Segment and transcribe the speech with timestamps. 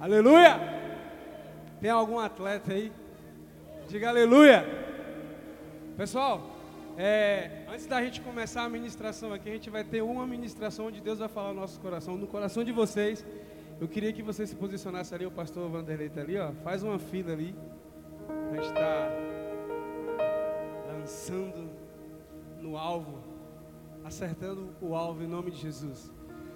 [0.00, 0.58] Aleluia!
[1.78, 2.90] Tem algum atleta aí?
[3.86, 4.64] Diga aleluia!
[5.94, 6.40] Pessoal,
[6.96, 11.02] é, antes da gente começar a ministração aqui, a gente vai ter uma ministração onde
[11.02, 13.26] Deus vai falar no nosso coração, no coração de vocês.
[13.78, 16.50] Eu queria que você se posicionasse ali, o pastor Vanderlei está ali, ó.
[16.64, 17.54] Faz uma fila ali.
[18.52, 19.10] A gente está
[20.94, 21.68] lançando
[22.58, 23.22] no alvo,
[24.02, 26.10] acertando o alvo em nome de Jesus.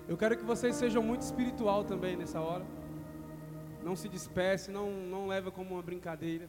[0.08, 2.64] Eu quero que vocês sejam muito espiritual também nessa hora.
[3.84, 6.48] Não se despece, não, não leva como uma brincadeira.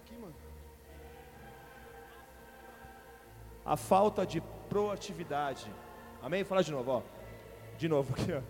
[0.00, 0.34] Aqui, mano.
[3.64, 5.70] A falta de proatividade.
[6.22, 6.44] Amém?
[6.44, 7.02] Fala de novo, ó.
[7.78, 8.42] De novo aqui, ó.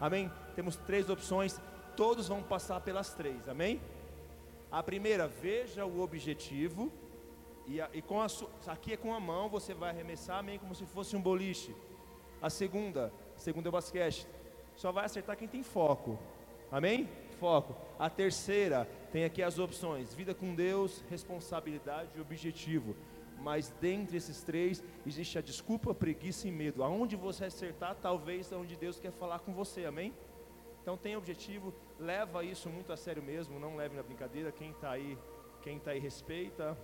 [0.00, 0.30] Amém?
[0.54, 1.60] Temos três opções,
[1.96, 3.80] todos vão passar pelas três, amém?
[4.70, 6.92] A primeira, veja o objetivo,
[7.66, 8.26] e, a, e com a
[8.66, 10.58] aqui é com a mão, você vai arremessar, amém?
[10.58, 11.74] Como se fosse um boliche.
[12.42, 14.26] A segunda, segunda é o basquete,
[14.76, 16.18] só vai acertar quem tem foco,
[16.70, 17.08] amém?
[17.38, 17.74] Foco.
[17.98, 22.96] A terceira, tem aqui as opções: vida com Deus, responsabilidade e objetivo.
[23.38, 26.82] Mas dentre esses três existe a desculpa, preguiça e medo.
[26.82, 30.14] Aonde você acertar, talvez é onde Deus quer falar com você, amém?
[30.80, 34.50] Então tem objetivo, leva isso muito a sério mesmo, não leve na brincadeira.
[34.52, 35.18] Quem está aí,
[35.62, 36.76] quem tá aí respeita,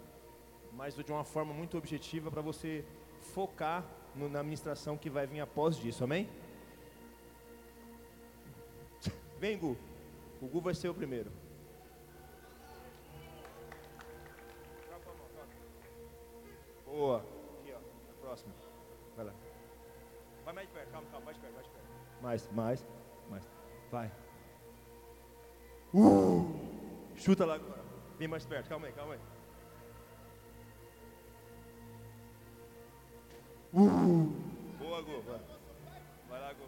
[0.72, 2.84] mas de uma forma muito objetiva para você
[3.34, 3.84] focar
[4.14, 6.28] no, na administração que vai vir após disso, amém?
[9.38, 9.76] Vem, Gu.
[10.40, 11.30] O Gu vai ser o primeiro.
[16.86, 17.18] Boa.
[17.18, 17.78] Aqui, ó.
[17.78, 18.52] A próxima.
[19.16, 19.34] Vai lá.
[20.44, 21.86] Vai mais de perto, calma, calma, mais de perto, mais de perto.
[22.22, 22.86] Mais, mais,
[23.28, 23.48] mais.
[23.90, 24.12] Vai.
[25.94, 26.46] Uh!
[27.16, 27.82] Chuta lá agora.
[28.18, 29.20] Vem mais perto, calma aí, calma aí.
[33.72, 34.24] Uh!
[34.78, 35.20] Boa, Gu.
[35.22, 35.40] Vai.
[36.28, 36.64] vai lá, Gu.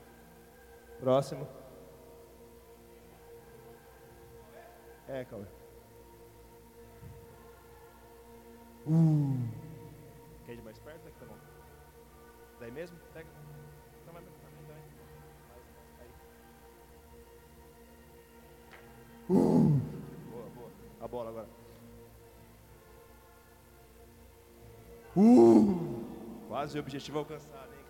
[1.00, 1.61] Próximo.
[5.12, 5.46] É, calma.
[8.86, 9.36] Uh!
[10.46, 11.06] Quer ir mais perto?
[11.06, 11.36] Aqui tá bom.
[12.58, 12.96] Daí mesmo?
[13.12, 13.28] Pega.
[14.00, 14.76] Então vai também.
[16.00, 16.08] Aí.
[19.28, 19.80] Uh!
[20.30, 20.70] Boa, boa.
[21.02, 21.48] A bola agora.
[25.14, 26.46] Uh!
[26.48, 27.84] Quase o objetivo alcançado, hein?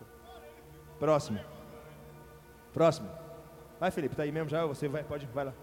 [0.98, 1.38] Próximo.
[2.72, 3.08] Próximo.
[3.78, 4.66] Vai, Felipe, tá aí mesmo já?
[4.66, 5.54] Você vai, pode, vai lá.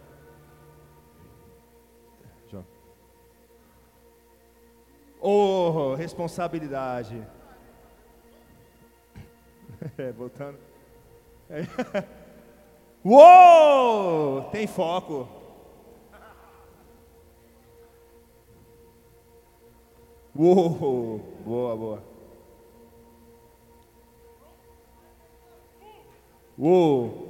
[5.21, 7.25] Oh, responsabilidade.
[9.97, 10.57] É, voltando.
[11.49, 11.61] É.
[13.05, 14.43] Uou!
[14.51, 15.25] Tem foco.
[20.35, 21.19] Uou!
[21.45, 22.03] Boa, boa.
[26.57, 27.29] Uou!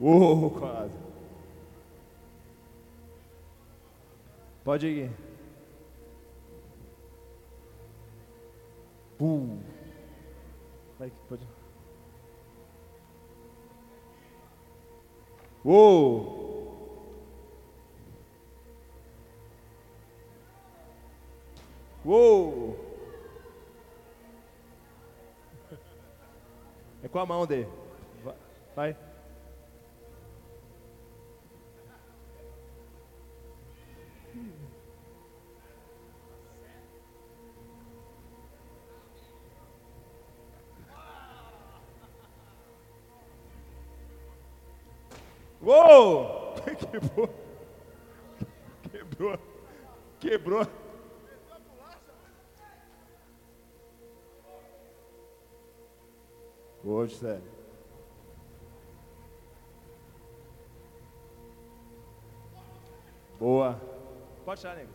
[0.00, 1.11] Uou, quase.
[4.64, 5.10] Pode ir.
[9.20, 9.58] Uh.
[10.98, 11.46] Vai que pode.
[15.64, 16.42] Uou!
[22.04, 22.76] Uou!
[27.02, 27.68] É com a mão dele.
[28.74, 28.96] Vai.
[45.62, 46.54] Uou!
[46.90, 47.28] Quebrou.
[48.90, 49.38] Quebrou.
[50.18, 50.66] Quebrou.
[56.84, 57.44] Hoje, sério.
[63.38, 63.80] Boa.
[64.44, 64.92] Pode tirar, nego.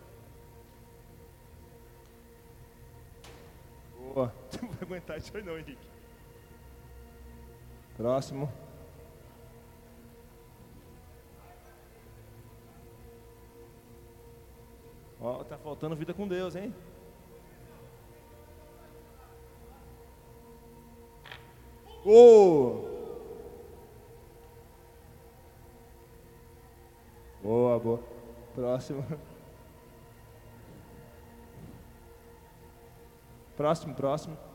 [3.98, 4.34] Boa.
[4.50, 5.88] Você não vai aguentar isso aí não, Henrique.
[7.96, 8.67] Próximo.
[15.20, 16.74] Ó, tá faltando vida com Deus, hein?
[22.06, 22.86] Oh!
[27.44, 28.04] Boa, boa.
[28.54, 29.04] Próximo.
[33.56, 34.47] Próximo, próximo.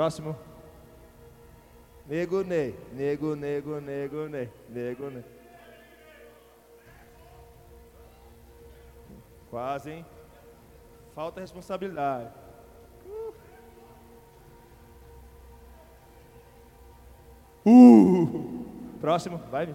[0.00, 0.34] Próximo.
[2.06, 2.74] Nego Ney.
[2.94, 4.48] Nego, nego, nego, Ney.
[4.66, 5.24] Nego Ney.
[9.50, 10.06] Quase, hein?
[11.14, 12.32] Falta responsabilidade.
[13.04, 13.34] Uh!
[17.66, 18.98] uh.
[19.02, 19.66] Próximo, vai.
[19.66, 19.74] -me.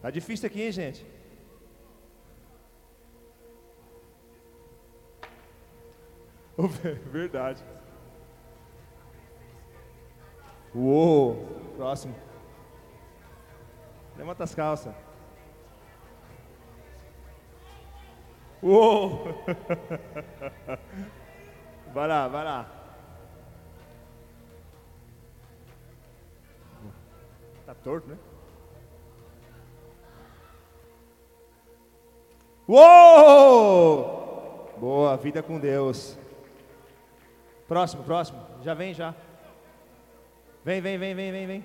[0.00, 1.21] Tá difícil aqui, hein, gente?
[7.10, 7.62] Verdade.
[10.74, 11.46] Uou!
[11.76, 12.14] Próximo.
[14.16, 14.94] Levanta as calças.
[18.62, 19.24] Uou!
[21.92, 22.66] Vai lá, vai lá.
[27.66, 28.16] Tá torto, né?
[32.66, 34.22] Uou!
[34.78, 36.18] Boa, vida com Deus.
[37.72, 38.38] Próximo, próximo.
[38.62, 39.14] Já vem, já.
[40.62, 41.64] Vem, vem, vem, vem, vem, vem.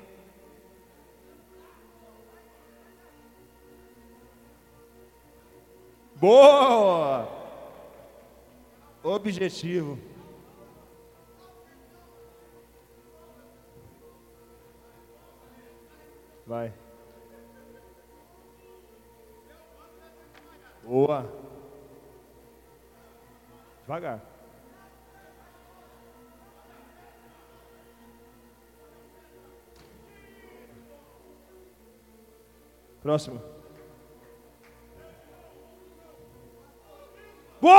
[6.16, 7.28] Boa!
[9.04, 10.00] Objetivo.
[16.46, 16.74] Vai.
[20.86, 21.30] Boa.
[23.82, 24.37] Devagar.
[33.08, 33.42] Próximo.
[37.62, 37.72] Gol!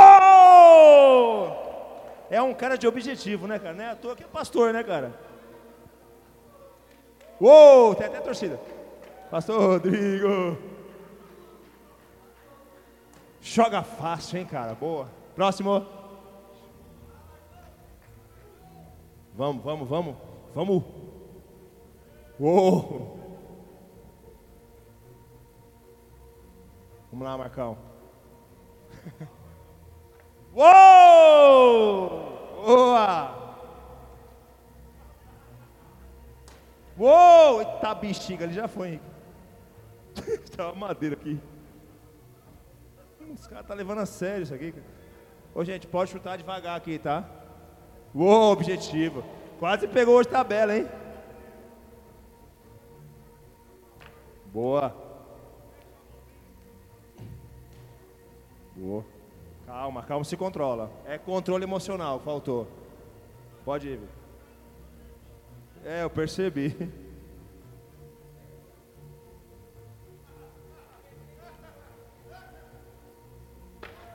[2.30, 3.74] É um cara de objetivo, né, cara?
[3.74, 5.12] Não é à toa que é pastor, né, cara?
[7.38, 7.94] Uou!
[7.94, 8.58] Tem até torcida.
[9.31, 10.56] Pastor Rodrigo.
[13.43, 14.74] Joga fácil, hein, cara?
[14.74, 15.10] Boa.
[15.36, 15.86] Próximo.
[19.34, 20.17] Vamos, vamos, vamos.
[20.55, 20.84] Vamos.
[22.41, 23.18] Uou.
[27.19, 27.77] Vamos lá, Marcão.
[30.55, 32.10] Uou!
[32.65, 33.34] Boa!
[36.96, 37.60] Uou!
[37.60, 39.01] Eita bexiga, ele já foi.
[40.15, 41.41] Tem uma madeira aqui.
[43.34, 44.72] Os caras tá levando a sério isso aqui.
[45.53, 47.29] Ô, gente, pode chutar devagar aqui, tá?
[48.15, 49.25] Uou, objetivo.
[49.58, 50.89] Quase pegou hoje tabela, hein?
[54.53, 55.07] Boa.
[58.79, 59.05] Boa.
[59.67, 60.89] Calma, calma, se controla.
[61.05, 62.69] É controle emocional, faltou.
[63.65, 64.01] Pode ir.
[65.85, 66.75] É, eu percebi.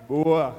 [0.08, 0.56] Boa.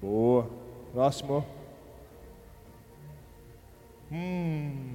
[0.00, 0.50] Boa.
[0.92, 1.46] Próximo.
[4.10, 4.91] Hum.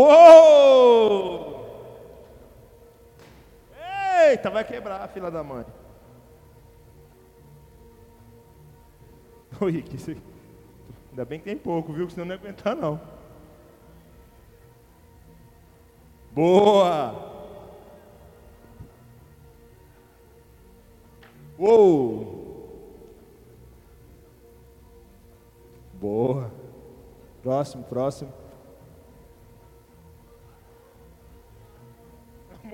[0.00, 1.60] Uou!
[4.30, 5.66] Eita, vai quebrar a fila da mãe.
[9.60, 10.16] Rick, isso...
[11.10, 12.06] ainda bem que tem pouco, viu?
[12.06, 12.98] Que senão não ia aguentar, não.
[16.32, 17.28] Boa!
[21.58, 22.40] Uou!
[25.92, 26.50] Boa.
[27.42, 28.32] Próximo, próximo.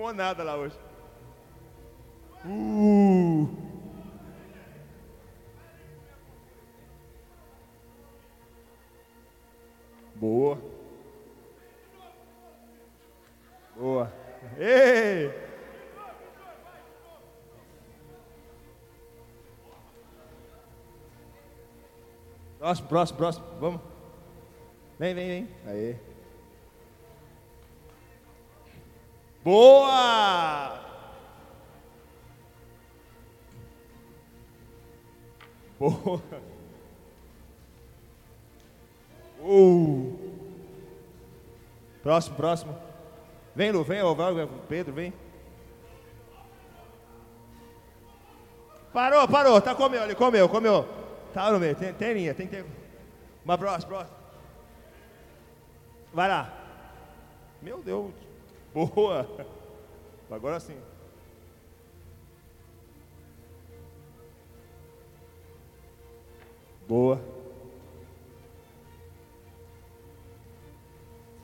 [0.07, 0.77] Arrumou nada lá hoje.
[2.45, 3.49] Uh!
[10.15, 10.57] Boa.
[13.75, 14.13] Boa.
[14.57, 15.31] Ei!
[22.57, 23.45] Próximo, próximo, próximo.
[23.59, 23.81] Vamos.
[24.97, 25.49] Vem, vem, vem.
[25.65, 26.16] Aí.
[29.47, 30.77] Boa!
[35.79, 36.21] Boa.
[39.39, 40.17] Uh.
[42.03, 42.77] Próximo, próximo.
[43.55, 44.01] Vem, Lu, vem,
[44.67, 45.13] Pedro, vem.
[48.91, 50.85] Parou, parou, tá comeu, ele comeu, comeu.
[51.33, 52.65] Tá no meio, tem, tem linha, tem ter.
[53.45, 54.17] Uma próxima, próxima.
[56.13, 56.53] Vai lá.
[57.61, 58.26] Meu Deus.
[58.85, 59.27] Boa.
[60.29, 60.77] Agora sim.
[66.87, 67.19] Boa.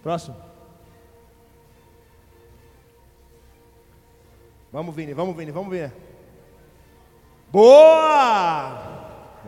[0.04, 0.36] Próximo.
[4.72, 5.92] Vamos, Vini, vamos, Vini, vamos ver.
[7.52, 8.78] Boa!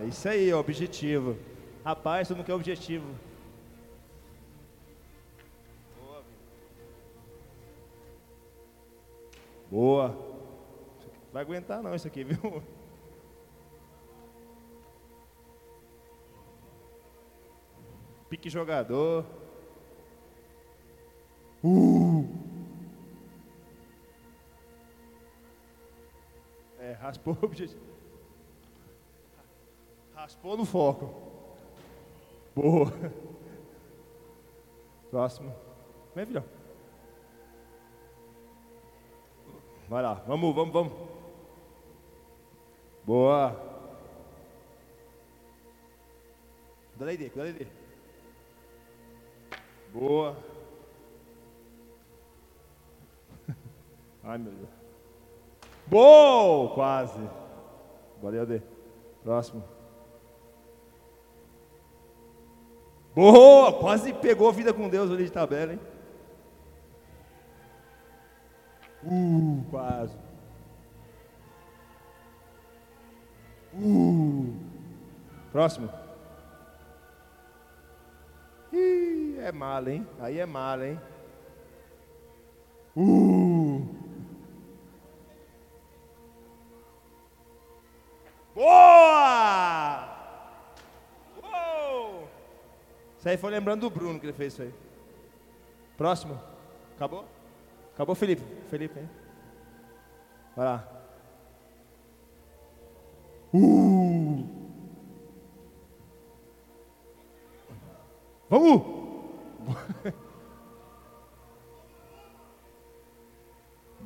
[0.02, 1.38] É isso aí, o objetivo.
[1.84, 3.06] Rapaz, tu não quer objetivo.
[9.76, 10.18] Boa.
[11.34, 12.64] Vai aguentar não isso aqui, viu?
[18.30, 19.26] Pique jogador.
[21.62, 22.26] Uh!
[26.80, 27.84] É, raspou o objetivo.
[30.14, 31.14] Raspou no foco.
[32.56, 32.94] Boa.
[35.12, 35.54] Próximo.
[36.16, 36.46] Vem, filhão.
[39.88, 40.16] Vai lá.
[40.28, 40.94] Vamos, vamos, vamos.
[43.04, 43.56] Boa.
[46.98, 47.68] Cuida daí, cuida daí.
[49.94, 50.36] Boa.
[54.24, 54.70] Ai, meu Deus.
[55.88, 56.74] Boa!
[56.74, 57.30] Quase.
[58.22, 58.62] Valeu, Dê.
[59.24, 59.64] Próximo.
[63.14, 63.72] Boa!
[63.74, 65.80] Quase pegou vida com Deus ali de tabela, hein?
[69.06, 70.18] Uh, quase.
[73.74, 74.54] Uh.
[75.52, 75.90] Próximo.
[78.74, 80.08] Ih, é mala, hein?
[80.20, 81.00] Aí é mala, hein?
[82.96, 83.86] Uh.
[88.56, 90.16] Boa!
[93.18, 94.74] Isso aí foi lembrando do Bruno que ele fez isso aí.
[95.98, 96.40] Próximo.
[96.96, 97.35] Acabou?
[97.96, 98.44] Acabou, Felipe.
[98.70, 99.10] Felipe, hein?
[100.54, 100.86] Vai lá.
[103.54, 104.46] Uh!
[108.50, 108.82] Vamos!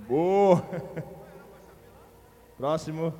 [0.07, 0.63] Boa!
[2.57, 3.11] Próximo.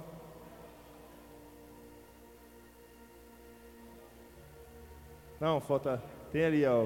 [5.40, 6.00] Não, falta.
[6.32, 6.86] Tem ali, ó.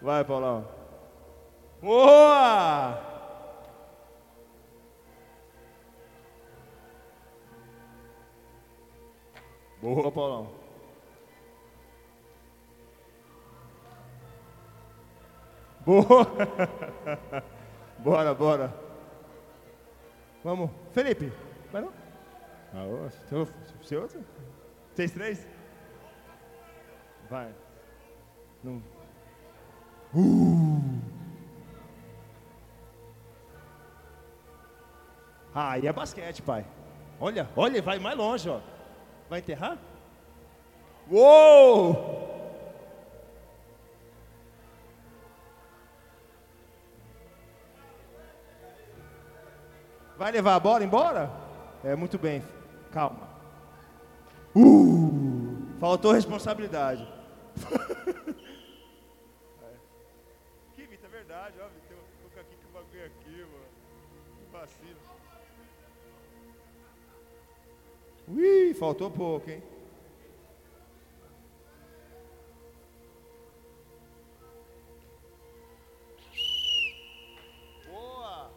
[0.00, 0.85] Vai, Paulão.
[1.86, 3.00] Boa!
[9.80, 10.48] Boa, Paulão.
[15.84, 16.26] Boa!
[18.02, 18.74] bora, bora.
[20.42, 20.72] Vamos.
[20.90, 21.32] Felipe,
[21.70, 21.92] vai não?
[22.74, 22.84] Ah,
[23.80, 24.24] você outro?
[24.92, 25.46] Vocês três?
[27.30, 27.54] Vai.
[28.64, 28.82] Não.
[30.12, 30.45] Uh.
[35.56, 36.66] Aí é basquete, pai.
[37.18, 38.60] Olha, olha, vai mais longe, ó.
[39.30, 39.78] Vai enterrar?
[41.10, 42.26] Uou!
[50.18, 51.30] Vai levar a bola embora?
[51.82, 52.42] É, muito bem.
[52.92, 53.28] Calma.
[54.54, 57.06] Uh, faltou responsabilidade.
[60.74, 61.98] que Vitor, é verdade, ó, Vitor.
[62.34, 63.64] Tô aqui com o bagulho aqui, mano.
[64.38, 65.15] Que vacilo.
[68.28, 69.62] Ui, faltou pouco, hein?
[77.86, 78.50] Boa!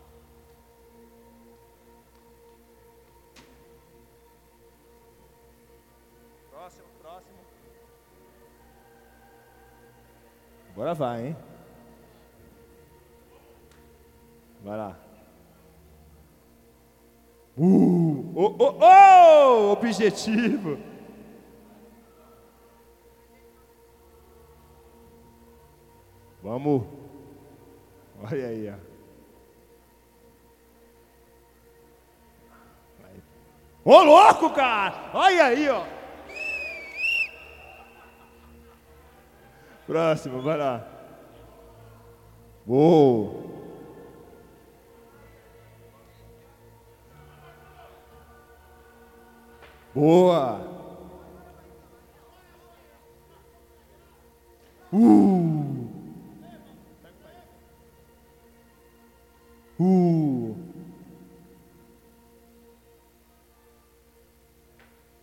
[6.49, 7.37] Próximo, próximo.
[10.71, 11.37] Agora vai, hein?
[14.63, 15.08] Vai lá.
[17.61, 20.79] Uh, oh, oh, oh, objetivo.
[26.41, 26.83] Vamos.
[28.23, 28.89] Olha aí, ó.
[33.83, 35.09] Ô louco, cara!
[35.13, 35.83] Olha aí, ó.
[39.85, 40.87] Próximo, vai lá.
[42.65, 43.38] Uou.
[49.93, 50.79] Boa.
[54.91, 55.87] Uh.
[59.79, 60.55] Uh.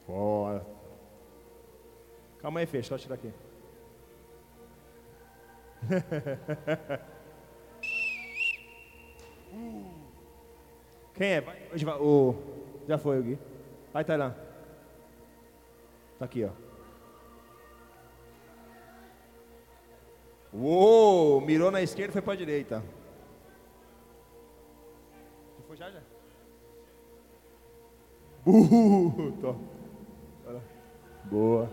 [0.07, 0.65] Bora.
[2.39, 3.33] Calma aí, fecha, só tirar aqui.
[11.15, 11.41] Quem é?
[11.41, 12.35] Vai, vai, o,
[12.87, 13.39] já foi o Gui.
[13.93, 14.46] Vai, Tailã.
[16.19, 16.51] Tá aqui, ó.
[20.53, 22.83] Uou, mirou na esquerda e foi para a direita.
[25.59, 26.01] Já foi já, já?
[28.47, 29.55] Uh, tô.
[31.25, 31.69] Boa.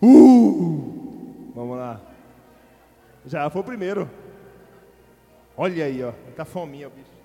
[0.00, 2.00] Uh, vamos lá.
[3.26, 4.08] Já foi o primeiro.
[5.56, 6.12] Olha aí, ó.
[6.36, 7.23] Tá fominha o bicho.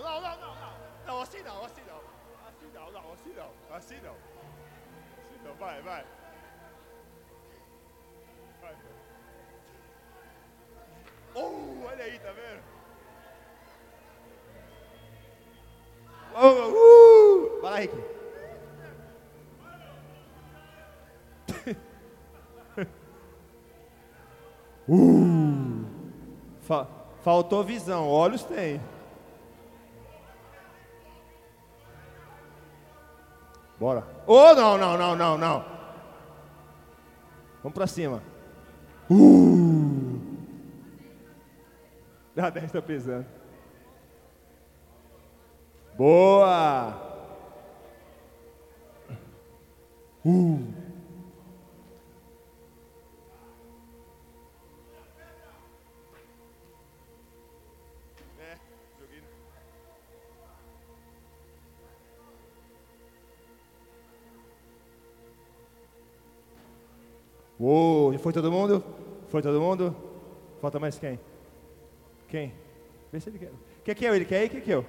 [0.00, 0.74] Não, não, não, não, não.
[1.06, 2.00] Não, assim não, assim não.
[2.48, 3.76] Assim não, não, assim não.
[3.76, 4.14] Assim não.
[4.14, 6.04] Assim não, vai, vai.
[8.60, 8.76] Vai.
[11.34, 12.62] Oh, olha aí, tá vendo?
[16.36, 17.60] Oh, uh!
[17.60, 17.94] Vai lá, Rick.
[24.88, 25.84] Uh,
[26.62, 26.86] fa
[27.22, 28.80] faltou visão, olhos tem.
[33.84, 34.02] Bora.
[34.26, 35.64] Oh, não, não, não, não, não.
[37.62, 38.22] Vamos pra cima.
[39.10, 40.22] Uh.
[42.34, 43.26] A 10 tá pesando.
[45.98, 46.94] Boa.
[50.24, 50.83] Uh.
[67.64, 68.84] Uou, foi todo mundo?
[69.28, 69.96] Foi todo mundo?
[70.60, 71.18] Falta mais quem?
[72.28, 72.52] Quem?
[73.10, 73.52] Vê se ele quer.
[73.82, 74.14] Quer que eu?
[74.14, 74.48] Ele quer ir?
[74.50, 74.84] Quer que eu?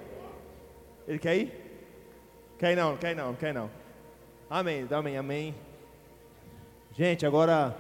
[1.08, 1.54] Ele quer ir?
[2.60, 3.72] Quer não, quer ir não, quer ir não.
[4.50, 5.56] Amém, amém, amém.
[6.92, 7.74] Gente, agora,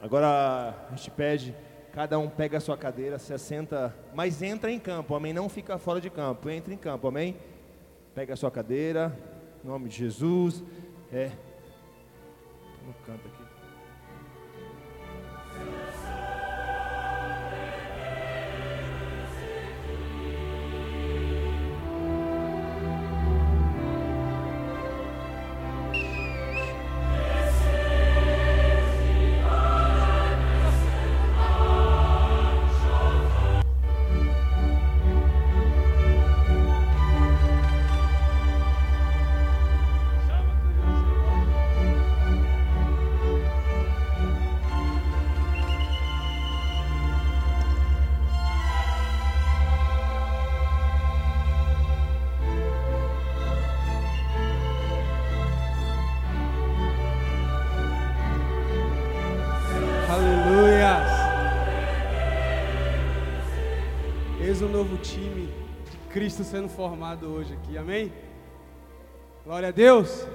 [0.00, 1.54] agora a gente pede,
[1.92, 5.34] cada um pega a sua cadeira, se assenta, mas entra em campo, amém?
[5.34, 7.36] Não fica fora de campo, entra em campo, amém?
[8.14, 9.14] Pega a sua cadeira,
[9.62, 10.64] em nome de Jesus.
[11.12, 11.30] É,
[12.86, 13.53] no canto aqui.
[66.34, 68.12] Cristo sendo formado hoje aqui, amém?
[69.44, 70.26] Glória a Deus.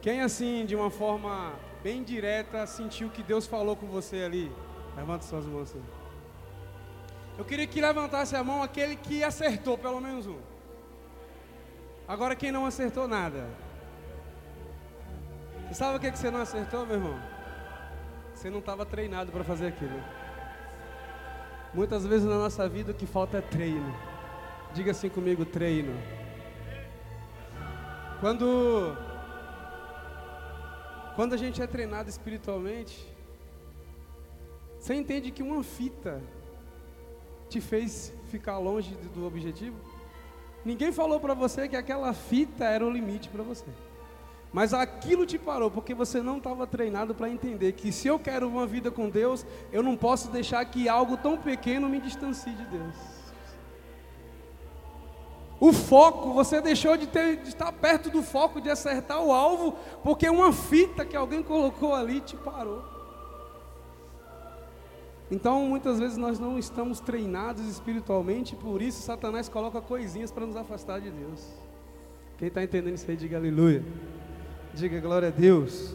[0.00, 4.52] Quem assim, de uma forma bem direta, sentiu que Deus falou com você ali?
[4.96, 5.70] Levanta suas mãos.
[5.70, 5.82] Assim.
[7.36, 10.38] Eu queria que levantasse a mão aquele que acertou pelo menos um.
[12.06, 13.48] Agora quem não acertou nada.
[15.66, 17.20] Você sabe o que, que você não acertou, meu irmão?
[18.36, 20.00] você não estava treinado para fazer aquilo.
[21.74, 24.07] Muitas vezes na nossa vida o que falta é treino.
[24.74, 25.94] Diga assim comigo, treino.
[28.20, 28.96] Quando
[31.16, 32.96] quando a gente é treinado espiritualmente,
[34.78, 36.22] você entende que uma fita
[37.48, 39.76] te fez ficar longe do objetivo?
[40.64, 43.66] Ninguém falou para você que aquela fita era o limite para você.
[44.52, 48.48] Mas aquilo te parou porque você não estava treinado para entender que se eu quero
[48.48, 52.64] uma vida com Deus, eu não posso deixar que algo tão pequeno me distancie de
[52.64, 53.17] Deus.
[55.60, 59.76] O foco, você deixou de, ter, de estar perto do foco, de acertar o alvo,
[60.04, 62.84] porque uma fita que alguém colocou ali te parou.
[65.30, 70.56] Então, muitas vezes nós não estamos treinados espiritualmente, por isso Satanás coloca coisinhas para nos
[70.56, 71.44] afastar de Deus.
[72.38, 73.84] Quem está entendendo isso aí, diga aleluia.
[74.72, 75.94] Diga glória a Deus.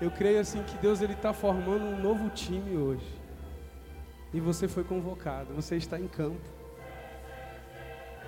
[0.00, 3.06] Eu creio assim que Deus ele está formando um novo time hoje.
[4.32, 6.38] E você foi convocado, você está em campo.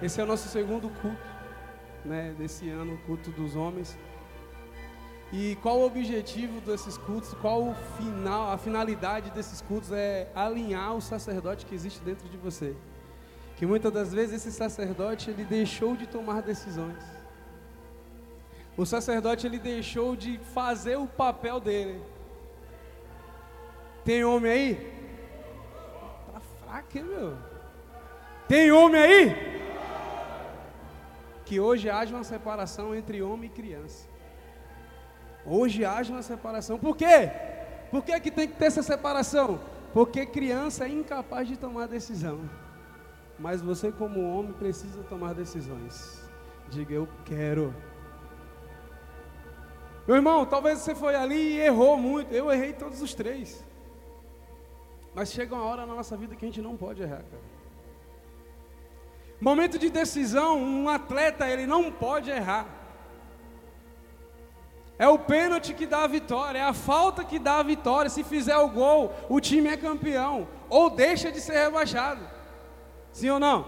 [0.01, 1.27] Esse é o nosso segundo culto,
[2.05, 3.99] né, desse ano, o culto dos homens.
[5.33, 7.35] E qual o objetivo desses cultos?
[7.35, 12.77] Qual final, a finalidade desses cultos é alinhar o sacerdote que existe dentro de você.
[13.57, 17.03] Que muitas das vezes esse sacerdote ele deixou de tomar decisões.
[18.77, 22.01] O sacerdote ele deixou de fazer o papel dele.
[24.05, 24.93] Tem homem aí?
[26.33, 27.37] Tá fraco, hein, meu?
[28.47, 29.48] Tem homem aí?
[31.49, 34.07] Que hoje haja uma separação entre homem e criança.
[35.47, 36.79] Hoje haja uma separação.
[36.79, 37.31] Por quê?
[37.91, 39.59] Por que, que tem que ter essa separação?
[39.95, 42.39] Porque criança é incapaz de tomar decisão.
[43.39, 46.23] Mas você, como homem, precisa tomar decisões.
[46.69, 47.75] Diga, eu quero.
[50.07, 52.31] Meu irmão, talvez você foi ali e errou muito.
[52.31, 53.65] Eu errei todos os três.
[55.15, 57.58] Mas chega uma hora na nossa vida que a gente não pode errar, cara.
[59.41, 62.67] Momento de decisão, um atleta ele não pode errar.
[64.99, 68.11] É o pênalti que dá a vitória, é a falta que dá a vitória.
[68.11, 72.21] Se fizer o gol, o time é campeão ou deixa de ser rebaixado.
[73.13, 73.67] Sim ou não?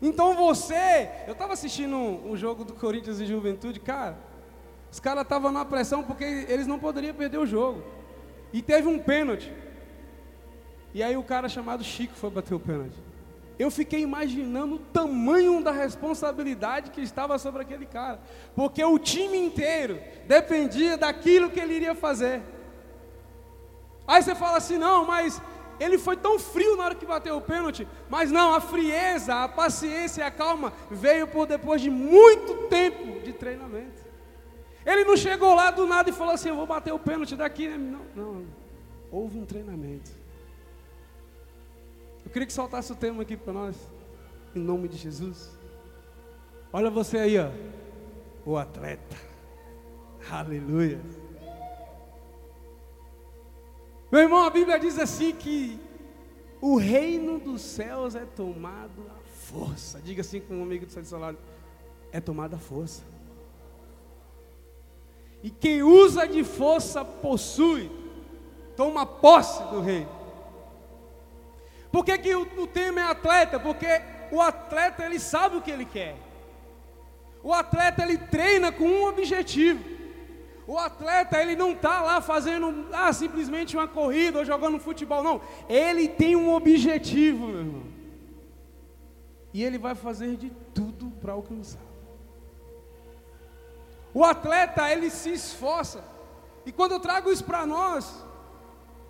[0.00, 4.16] Então você, eu estava assistindo um, um jogo do Corinthians e Juventude, cara.
[4.92, 7.82] Os caras estavam na pressão porque eles não poderiam perder o jogo.
[8.52, 9.52] E teve um pênalti.
[10.94, 13.05] E aí o cara chamado Chico foi bater o pênalti.
[13.58, 18.20] Eu fiquei imaginando o tamanho da responsabilidade que estava sobre aquele cara.
[18.54, 22.42] Porque o time inteiro dependia daquilo que ele iria fazer.
[24.06, 25.40] Aí você fala assim: não, mas
[25.80, 27.88] ele foi tão frio na hora que bateu o pênalti.
[28.08, 33.20] Mas não, a frieza, a paciência e a calma veio por depois de muito tempo
[33.20, 34.04] de treinamento.
[34.84, 37.68] Ele não chegou lá do nada e falou assim: Eu vou bater o pênalti daqui.
[37.68, 38.46] Não, não.
[39.10, 40.10] Houve um treinamento.
[42.36, 43.74] Queria que soltasse o tema aqui para nós,
[44.54, 45.58] em nome de Jesus.
[46.70, 47.48] Olha você aí, ó,
[48.44, 49.16] o atleta.
[50.30, 51.00] Aleluia.
[54.12, 55.80] Meu irmão, a Bíblia diz assim que
[56.60, 59.98] o reino dos céus é tomado à força.
[60.02, 61.38] Diga assim com um amigo do seu lado:
[62.12, 63.02] é tomado à força.
[65.42, 67.90] E quem usa de força possui,
[68.76, 70.06] toma posse do rei.
[71.96, 73.58] Por que, que o, o tema é atleta?
[73.58, 73.86] Porque
[74.30, 76.14] o atleta ele sabe o que ele quer.
[77.42, 79.82] O atleta ele treina com um objetivo.
[80.66, 85.40] O atleta ele não está lá fazendo ah, simplesmente uma corrida ou jogando futebol, não.
[85.70, 87.84] Ele tem um objetivo, meu irmão.
[89.54, 91.80] E ele vai fazer de tudo para alcançar.
[94.12, 96.04] O atleta, ele se esforça.
[96.66, 98.22] E quando eu trago isso para nós,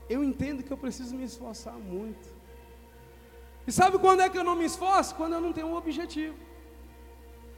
[0.08, 2.35] eu entendo que eu preciso me esforçar muito.
[3.66, 5.14] E sabe quando é que eu não me esforço?
[5.14, 6.36] Quando eu não tenho um objetivo.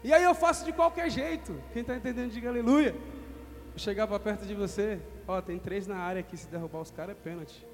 [0.02, 1.60] E aí eu faço de qualquer jeito.
[1.72, 2.94] Quem está entendendo, diga aleluia.
[3.76, 5.00] Chegar para perto de você.
[5.26, 6.36] Ó, tem três na área aqui.
[6.36, 7.66] Se derrubar os caras é pênalti.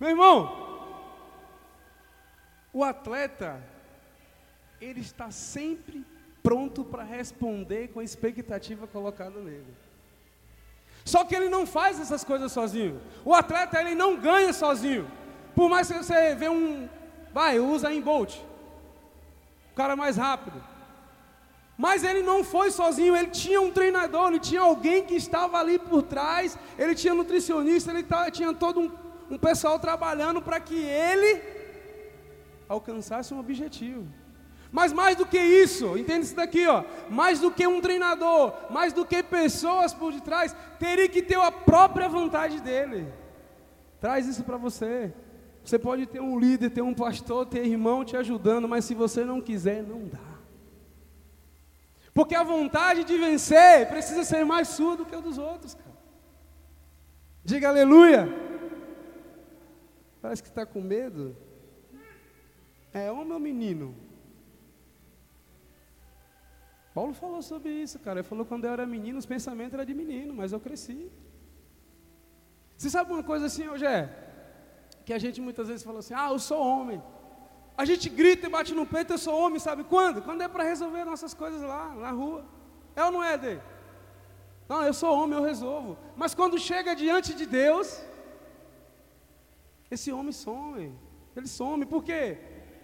[0.00, 0.70] Meu irmão,
[2.72, 3.62] o atleta,
[4.80, 6.04] ele está sempre
[6.42, 9.76] pronto para responder com a expectativa colocada nele.
[11.04, 13.00] Só que ele não faz essas coisas sozinho.
[13.24, 15.10] O atleta ele não ganha sozinho.
[15.54, 16.88] Por mais que você vê um,
[17.32, 18.36] vai, usa em Bolt,
[19.72, 20.62] o cara mais rápido.
[21.76, 25.78] Mas ele não foi sozinho, ele tinha um treinador, ele tinha alguém que estava ali
[25.78, 28.92] por trás, ele tinha nutricionista, ele tinha todo um,
[29.30, 31.40] um pessoal trabalhando para que ele
[32.68, 34.06] alcançasse um objetivo.
[34.70, 38.92] Mas mais do que isso, entende isso daqui, ó, mais do que um treinador, mais
[38.92, 43.12] do que pessoas por detrás, teria que ter a própria vontade dele.
[44.00, 45.12] Traz isso para você.
[45.70, 49.24] Você pode ter um líder, ter um pastor, ter irmão te ajudando, mas se você
[49.24, 50.40] não quiser, não dá.
[52.12, 55.96] Porque a vontade de vencer precisa ser mais sua do que a dos outros, cara.
[57.44, 58.28] Diga aleluia.
[60.20, 61.36] Parece que está com medo.
[62.92, 63.94] É homem ou menino?
[66.92, 68.18] Paulo falou sobre isso, cara.
[68.18, 71.08] Ele falou quando eu era menino, os pensamentos eram de menino, mas eu cresci.
[72.76, 73.86] Você sabe uma coisa assim, hoje?
[75.10, 77.02] Que a gente muitas vezes fala assim: ah, eu sou homem.
[77.76, 80.22] A gente grita e bate no peito, eu sou homem, sabe quando?
[80.22, 82.44] Quando é para resolver nossas coisas lá, na rua.
[82.94, 83.58] É ou não é, Dê?
[84.68, 85.98] Não, eu sou homem, eu resolvo.
[86.16, 88.00] Mas quando chega diante de Deus,
[89.90, 90.96] esse homem some.
[91.34, 91.84] Ele some.
[91.86, 92.38] Por quê?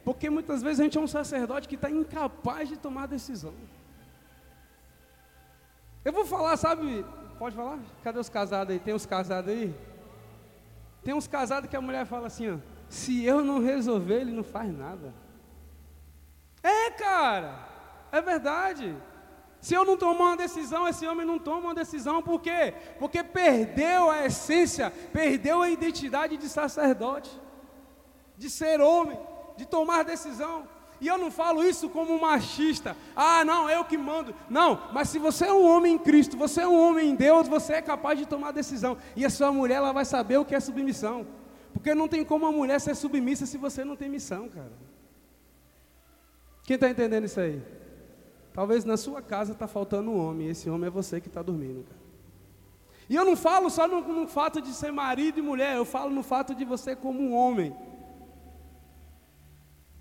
[0.05, 3.55] Porque muitas vezes a gente é um sacerdote que está incapaz de tomar decisão.
[6.05, 7.07] Eu vou falar, sabe?
[7.39, 7.79] Pode falar?
[8.03, 8.81] Cadê os casados aí?
[8.81, 9.73] Tem os casados aí?
[11.07, 14.42] Tem uns casados que a mulher fala assim, ó, se eu não resolver, ele não
[14.42, 15.14] faz nada.
[16.61, 17.61] É, cara,
[18.11, 18.92] é verdade.
[19.61, 22.75] Se eu não tomar uma decisão, esse homem não toma uma decisão, por quê?
[22.99, 27.31] Porque perdeu a essência, perdeu a identidade de sacerdote,
[28.37, 29.16] de ser homem,
[29.57, 30.66] de tomar decisão.
[31.01, 32.97] E eu não falo isso como machista.
[33.15, 34.35] Ah, não, eu que mando.
[34.49, 37.49] Não, mas se você é um homem em Cristo, você é um homem em Deus,
[37.49, 38.97] você é capaz de tomar decisão.
[39.15, 41.27] E a sua mulher, ela vai saber o que é submissão.
[41.73, 44.73] Porque não tem como a mulher ser submissa se você não tem missão, cara.
[46.65, 47.63] Quem está entendendo isso aí?
[48.53, 51.85] Talvez na sua casa está faltando um homem, esse homem é você que está dormindo,
[51.85, 52.01] cara.
[53.09, 56.11] E eu não falo só no, no fato de ser marido e mulher, eu falo
[56.11, 57.77] no fato de você como um homem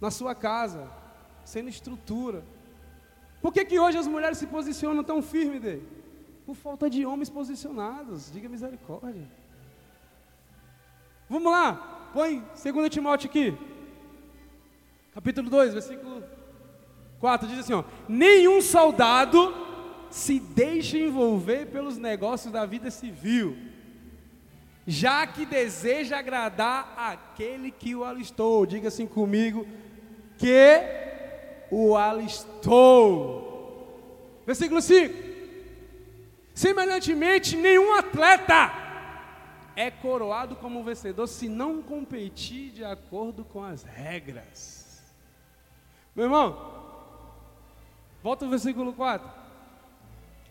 [0.05, 0.87] na sua casa,
[1.43, 2.43] sendo estrutura.
[3.41, 5.81] Por que, que hoje as mulheres se posicionam tão firme?
[6.45, 9.27] Por falta de homens posicionados, diga misericórdia.
[11.27, 13.57] Vamos lá, põe 2 Timóteo aqui,
[15.11, 16.23] capítulo 2, versículo
[17.19, 19.55] 4, diz assim: ó, nenhum soldado
[20.11, 23.57] se deixa envolver pelos negócios da vida civil,
[24.85, 28.67] já que deseja agradar aquele que o alistou.
[28.67, 29.65] Diga assim comigo,
[30.37, 30.81] que
[31.71, 33.45] o alistou.
[34.45, 35.25] Versículo 5.
[36.53, 38.71] Semelhantemente, nenhum atleta
[39.75, 45.03] é coroado como vencedor se não competir de acordo com as regras.
[46.15, 46.57] Meu irmão,
[48.23, 49.29] volta ao versículo 4.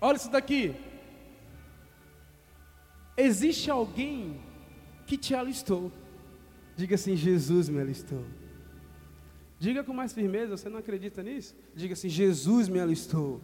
[0.01, 0.75] Olha isso daqui.
[3.17, 4.39] Existe alguém
[5.07, 5.91] que te alistou.
[6.77, 8.25] Diga assim: Jesus me alistou.
[9.65, 11.57] Diga com mais firmeza, você não acredita nisso?
[11.75, 13.41] Diga assim: Jesus me alistou.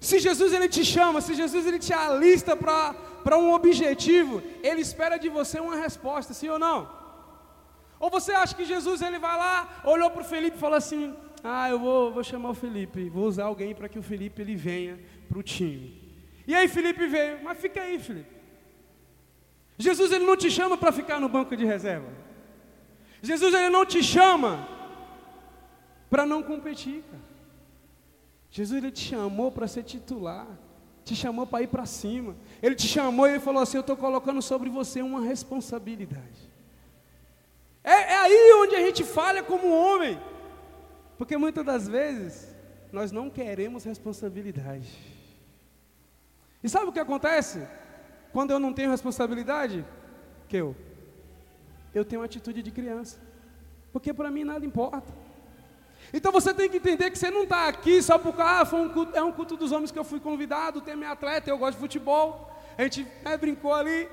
[0.00, 5.18] Se Jesus ele te chama, se Jesus ele te alista para um objetivo, ele espera
[5.18, 6.78] de você uma resposta, sim ou não?
[8.00, 11.14] Ou você acha que Jesus ele vai lá, olhou para o Felipe e falou assim:
[11.44, 14.56] Ah, eu vou, vou chamar o Felipe, vou usar alguém para que o Felipe ele
[14.56, 15.86] venha para o time.
[16.46, 18.34] E aí Felipe veio, mas fica aí, Felipe.
[19.76, 22.21] Jesus ele não te chama para ficar no banco de reserva.
[23.22, 24.68] Jesus ele não te chama
[26.10, 27.22] para não competir, cara.
[28.50, 30.46] Jesus ele te chamou para ser titular,
[31.04, 32.36] te chamou para ir para cima.
[32.60, 36.50] Ele te chamou e ele falou assim: Eu estou colocando sobre você uma responsabilidade.
[37.82, 40.20] É, é aí onde a gente falha como homem,
[41.16, 42.54] porque muitas das vezes
[42.92, 44.88] nós não queremos responsabilidade.
[46.62, 47.66] E sabe o que acontece
[48.32, 49.84] quando eu não tenho responsabilidade?
[50.48, 50.76] Que eu
[51.94, 53.20] eu tenho uma atitude de criança.
[53.92, 55.12] Porque para mim nada importa.
[56.12, 59.22] Então você tem que entender que você não está aqui só porque ah, um é
[59.22, 62.50] um culto dos homens que eu fui convidado, tem minha atleta, eu gosto de futebol.
[62.76, 64.08] A gente né, brincou ali.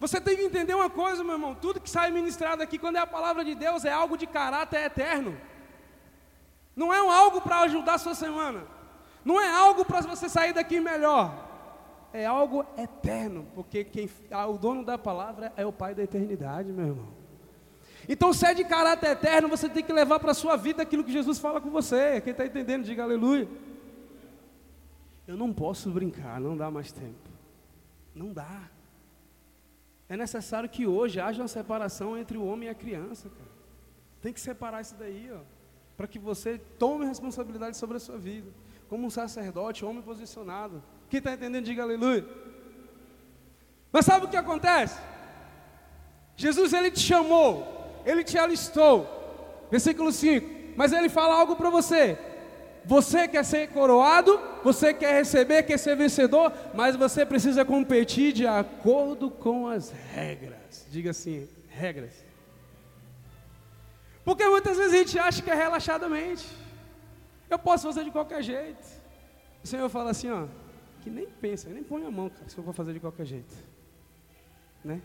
[0.00, 3.00] Você tem que entender uma coisa, meu irmão: tudo que sai ministrado aqui, quando é
[3.00, 5.38] a palavra de Deus, é algo de caráter eterno.
[6.74, 8.64] Não é algo para ajudar a sua semana.
[9.24, 11.51] Não é algo para você sair daqui melhor
[12.12, 16.70] é algo eterno, porque quem, ah, o dono da palavra é o Pai da eternidade,
[16.72, 17.08] meu irmão.
[18.08, 21.04] Então, se é de caráter eterno, você tem que levar para a sua vida aquilo
[21.04, 22.20] que Jesus fala com você.
[22.20, 23.48] Quem está entendendo, diga aleluia.
[25.26, 27.30] Eu não posso brincar, não dá mais tempo.
[28.14, 28.68] Não dá.
[30.08, 33.50] É necessário que hoje haja uma separação entre o homem e a criança, cara.
[34.20, 35.40] Tem que separar isso daí, ó,
[35.96, 38.50] para que você tome responsabilidade sobre a sua vida,
[38.88, 40.82] como um sacerdote, homem posicionado.
[41.12, 42.24] Quem está entendendo, diga aleluia.
[43.92, 44.98] Mas sabe o que acontece?
[46.34, 49.06] Jesus ele te chamou, ele te alistou.
[49.70, 52.18] Versículo 5: mas ele fala algo para você.
[52.86, 58.46] Você quer ser coroado, você quer receber, quer ser vencedor, mas você precisa competir de
[58.46, 60.86] acordo com as regras.
[60.90, 62.24] Diga assim, regras.
[64.24, 66.48] Porque muitas vezes a gente acha que é relaxadamente.
[67.50, 68.82] Eu posso fazer de qualquer jeito.
[69.62, 70.46] O Senhor fala assim, ó,
[71.02, 73.54] que nem pensa, nem põe a mão, cara, se eu for fazer de qualquer jeito.
[74.84, 75.00] Né?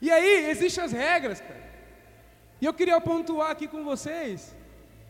[0.00, 1.70] E aí, existem as regras, cara.
[2.60, 4.54] E eu queria pontuar aqui com vocês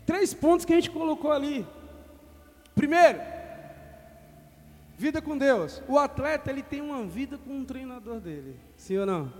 [0.06, 1.66] três pontos que a gente colocou ali.
[2.74, 3.20] Primeiro,
[4.98, 5.82] vida com Deus.
[5.88, 8.58] O atleta, ele tem uma vida com um treinador dele.
[8.76, 9.32] Sim ou não?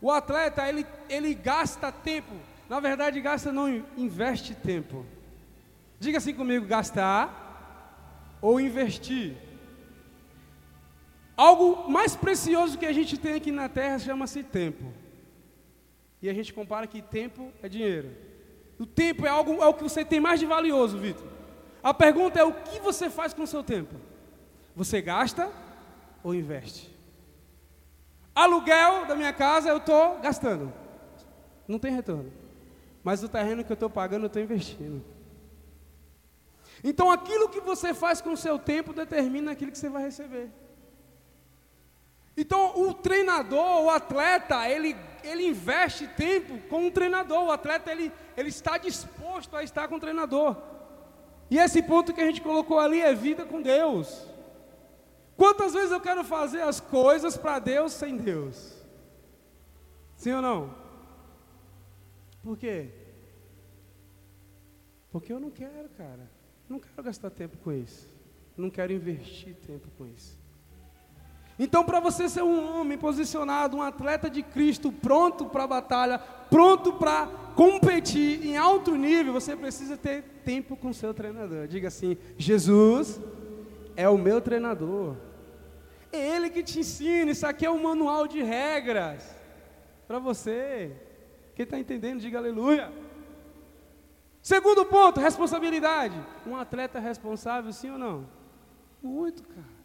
[0.00, 2.34] O atleta, ele, ele gasta tempo.
[2.68, 5.04] Na verdade, gasta não, investe tempo.
[5.98, 7.49] Diga assim comigo, gastar
[8.40, 9.36] ou investir.
[11.36, 14.92] Algo mais precioso que a gente tem aqui na terra chama-se tempo.
[16.20, 18.10] E a gente compara que tempo é dinheiro.
[18.78, 21.26] O tempo é algo é o que você tem mais de valioso, Vitor.
[21.82, 23.94] A pergunta é o que você faz com o seu tempo?
[24.76, 25.50] Você gasta
[26.22, 26.94] ou investe?
[28.34, 30.72] Aluguel da minha casa eu estou gastando.
[31.66, 32.32] Não tem retorno.
[33.02, 35.02] Mas o terreno que eu estou pagando eu estou investindo.
[36.82, 40.50] Então aquilo que você faz com o seu tempo determina aquilo que você vai receber.
[42.36, 47.44] Então, o treinador, o atleta, ele, ele investe tempo com o treinador.
[47.44, 50.56] O atleta, ele, ele está disposto a estar com o treinador.
[51.50, 54.26] E esse ponto que a gente colocou ali é vida com Deus.
[55.36, 58.72] Quantas vezes eu quero fazer as coisas para Deus sem Deus?
[60.16, 60.74] Sim ou não?
[62.42, 62.90] Por quê?
[65.10, 66.39] Porque eu não quero, cara.
[66.70, 68.06] Não quero gastar tempo com isso.
[68.56, 70.38] Não quero investir tempo com isso.
[71.58, 76.18] Então, para você ser um homem posicionado, um atleta de Cristo, pronto para a batalha,
[76.48, 81.66] pronto para competir em alto nível, você precisa ter tempo com seu treinador.
[81.66, 83.20] Diga assim: Jesus
[83.96, 85.16] é o meu treinador.
[86.12, 87.32] É Ele que te ensina.
[87.32, 89.28] Isso aqui é um manual de regras
[90.06, 90.92] para você.
[91.54, 92.92] Quem está entendendo, diga aleluia.
[94.42, 96.14] Segundo ponto, responsabilidade.
[96.46, 98.26] Um atleta responsável, sim ou não?
[99.02, 99.80] Muito, cara.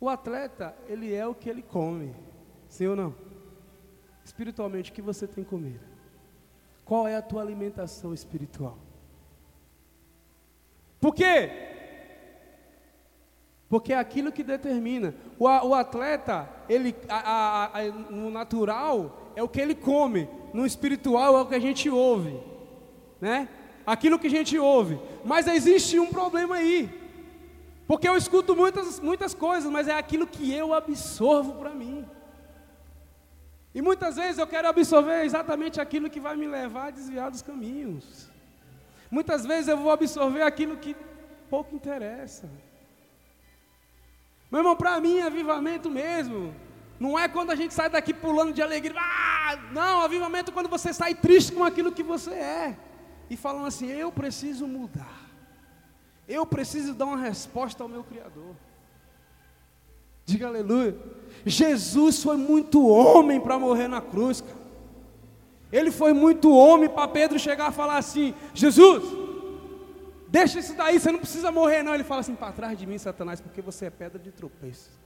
[0.00, 2.14] O atleta, ele é o que ele come.
[2.68, 3.14] Sim ou não?
[4.24, 5.84] Espiritualmente, o que você tem comido?
[6.84, 8.78] Qual é a tua alimentação espiritual?
[11.00, 11.50] Por quê?
[13.68, 15.14] Porque é aquilo que determina.
[15.38, 20.28] O, o atleta, ele, a, a, a, no natural, é o que ele come.
[20.52, 22.38] No espiritual, é o que a gente ouve.
[23.20, 23.48] Né?
[23.86, 24.98] Aquilo que a gente ouve.
[25.24, 26.90] Mas existe um problema aí.
[27.86, 32.06] Porque eu escuto muitas, muitas coisas, mas é aquilo que eu absorvo para mim.
[33.74, 37.42] E muitas vezes eu quero absorver exatamente aquilo que vai me levar a desviar dos
[37.42, 38.28] caminhos.
[39.10, 40.96] Muitas vezes eu vou absorver aquilo que
[41.48, 42.48] pouco interessa.
[44.50, 46.54] Meu irmão, para mim, avivamento mesmo.
[47.02, 48.94] Não é quando a gente sai daqui pulando de alegria.
[48.96, 52.76] Ah, não, avivamento é quando você sai triste com aquilo que você é.
[53.28, 55.20] E falando assim, eu preciso mudar.
[56.28, 58.54] Eu preciso dar uma resposta ao meu Criador.
[60.24, 60.96] Diga aleluia.
[61.44, 64.62] Jesus foi muito homem para morrer na cruz, cara.
[65.72, 69.02] Ele foi muito homem para Pedro chegar a falar assim: Jesus,
[70.28, 71.96] deixa isso daí, você não precisa morrer, não.
[71.96, 75.01] Ele fala assim: para trás de mim, Satanás, porque você é pedra de tropeço.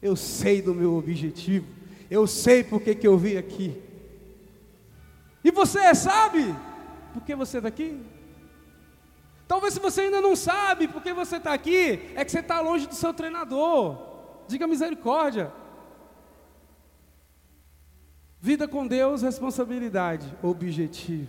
[0.00, 1.66] Eu sei do meu objetivo,
[2.10, 3.82] eu sei porque que eu vim aqui.
[5.42, 6.54] E você sabe
[7.12, 8.00] por que você está aqui?
[9.48, 12.86] Talvez se você ainda não sabe porque você está aqui, é que você está longe
[12.86, 13.96] do seu treinador.
[14.48, 15.52] Diga misericórdia.
[18.40, 21.28] Vida com Deus, responsabilidade, objetivo.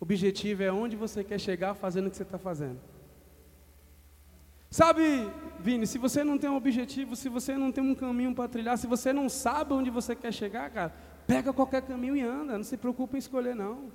[0.00, 2.78] Objetivo é onde você quer chegar fazendo o que você está fazendo.
[4.70, 8.48] Sabe, Vini, se você não tem um objetivo, se você não tem um caminho para
[8.48, 10.94] trilhar, se você não sabe onde você quer chegar, cara,
[11.26, 13.90] pega qualquer caminho e anda, não se preocupe em escolher não.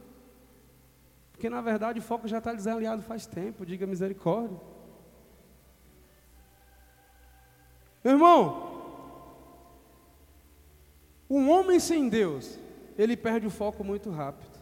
[1.31, 4.59] Porque na verdade o foco já está desalinhado faz tempo, diga misericórdia.
[8.03, 8.73] Meu irmão,
[11.29, 12.59] um homem sem Deus,
[12.97, 14.59] ele perde o foco muito rápido.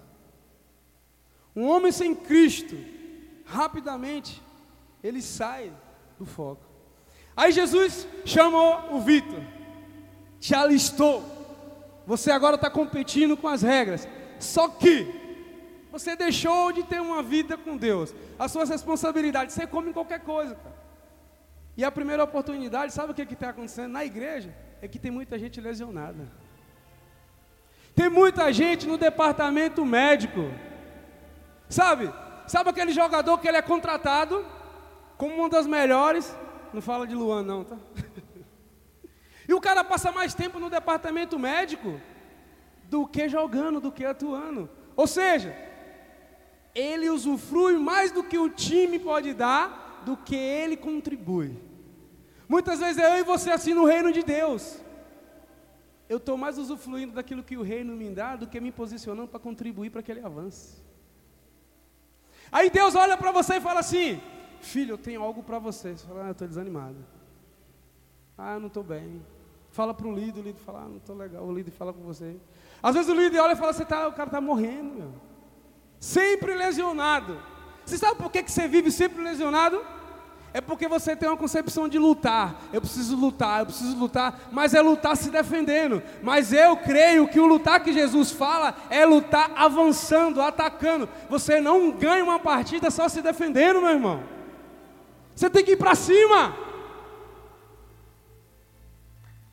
[1.56, 2.76] Um homem sem Cristo,
[3.46, 4.42] rapidamente,
[5.04, 5.74] ele sai
[6.22, 6.64] do foco.
[7.36, 9.42] Aí Jesus chamou o Vitor,
[10.40, 11.24] te alistou.
[12.06, 14.08] Você agora está competindo com as regras.
[14.40, 15.08] Só que
[15.92, 18.14] você deixou de ter uma vida com Deus.
[18.38, 20.82] As suas responsabilidades, você come qualquer coisa, cara.
[21.76, 24.54] E a primeira oportunidade, sabe o que está acontecendo na igreja?
[24.82, 26.28] É que tem muita gente lesionada.
[27.96, 30.52] Tem muita gente no departamento médico.
[31.70, 32.14] Sabe?
[32.46, 34.46] Sabe aquele jogador que ele é contratado
[35.22, 36.36] como uma das melhores?
[36.74, 37.78] Não fala de Luan não, tá?
[39.48, 42.02] e o cara passa mais tempo no departamento médico
[42.90, 44.68] do que jogando, do que atuando.
[44.96, 45.56] Ou seja,
[46.74, 51.56] ele usufrui mais do que o time pode dar, do que ele contribui.
[52.50, 54.80] Muitas vezes é eu e você assim no reino de Deus.
[56.10, 59.40] Eu estou mais usufruindo daquilo que o reino me dá do que me posicionando para
[59.40, 60.82] contribuir para que ele avance.
[62.52, 64.20] Aí Deus olha para você e fala assim:
[64.62, 65.92] Filho, eu tenho algo para você.
[65.98, 66.98] Você fala, ah, eu estou desanimado.
[68.38, 69.22] Ah, não estou bem.
[69.72, 71.44] Fala para o líder, o líder fala, ah, não estou legal.
[71.44, 72.36] O líder fala com você.
[72.82, 75.14] Às vezes o líder olha e fala, você tá, o cara está morrendo, meu.
[76.00, 77.38] Sempre lesionado.
[77.86, 79.82] Você sabe por que, que você vive sempre lesionado?
[80.54, 82.62] É porque você tem uma concepção de lutar.
[82.74, 86.04] Eu preciso lutar, eu preciso lutar, mas é lutar se defendendo.
[86.22, 91.08] Mas eu creio que o lutar que Jesus fala é lutar avançando, atacando.
[91.30, 94.41] Você não ganha uma partida só se defendendo, meu irmão.
[95.36, 96.56] Você tem que ir para cima.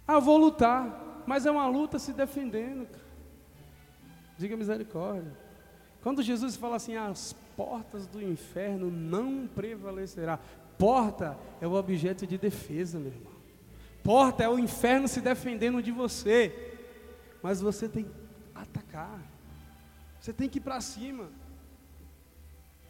[0.07, 2.89] Ah, eu vou lutar, mas é uma luta se defendendo.
[4.39, 5.37] Diga misericórdia.
[6.03, 10.39] Quando Jesus fala assim, as portas do inferno não prevalecerá.
[10.79, 13.33] Porta é o objeto de defesa, meu irmão.
[14.03, 16.77] Porta é o inferno se defendendo de você.
[17.43, 18.11] Mas você tem que
[18.55, 19.21] atacar.
[20.21, 21.29] Você tem que ir para cima.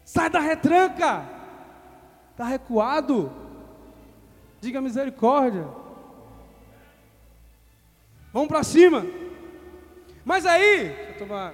[0.05, 1.38] Sai da retranca.
[2.39, 3.29] Está recuado.
[4.61, 5.67] Diga misericórdia.
[8.31, 9.05] Vamos para cima.
[10.23, 11.53] Mas aí, deixa eu tomar.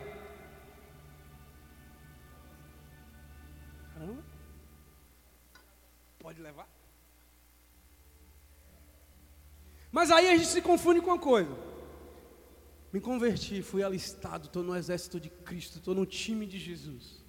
[3.96, 4.24] Caramba.
[6.20, 6.70] Pode levar?
[9.92, 11.50] Mas aí a gente se confunde com uma coisa.
[12.94, 17.25] Me converti, fui alistado, estou no exército de Cristo, estou no time de Jesus.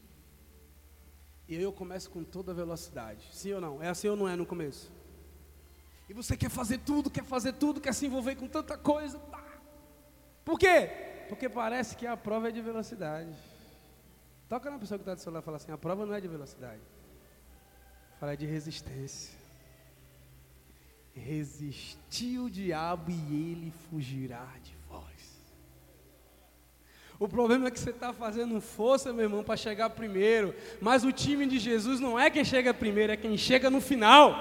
[1.48, 3.28] E eu começo com toda velocidade.
[3.32, 3.82] Sim ou não?
[3.82, 4.90] É assim ou não é no começo?
[6.08, 9.20] E você quer fazer tudo, quer fazer tudo, quer se envolver com tanta coisa.
[10.44, 10.90] Por quê?
[11.28, 13.34] Porque parece que a prova é de velocidade.
[14.48, 16.28] Toca na pessoa que está do celular e fala assim: a prova não é de
[16.28, 16.80] velocidade.
[18.20, 19.36] Fala é de resistência.
[21.12, 24.75] Resistir o diabo e ele fugirá de.
[27.18, 30.54] O problema é que você está fazendo força, meu irmão, para chegar primeiro.
[30.80, 34.34] Mas o time de Jesus não é quem chega primeiro, é quem chega no final.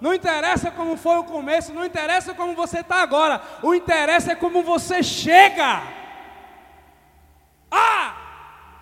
[0.00, 4.34] Não interessa como foi o começo, não interessa como você está agora, o interessa é
[4.34, 5.82] como você chega.
[7.70, 8.16] Ah!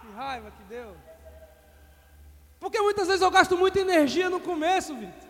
[0.00, 0.96] Que raiva que deu.
[2.60, 5.28] Porque muitas vezes eu gasto muita energia no começo, Vitor.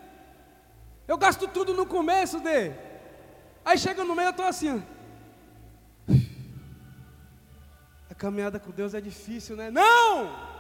[1.07, 2.73] Eu gasto tudo no começo de.
[3.65, 4.83] Aí chega no meio eu estou assim.
[8.08, 9.71] A caminhada com Deus é difícil, né?
[9.71, 10.59] Não!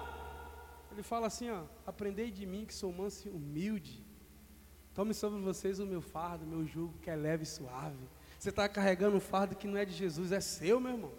[0.92, 4.04] Ele fala assim, ó, aprendei de mim que sou manso e humilde.
[4.94, 8.08] Tome sobre vocês o meu fardo, meu jugo que é leve e suave.
[8.38, 11.12] Você está carregando um fardo que não é de Jesus, é seu, meu irmão.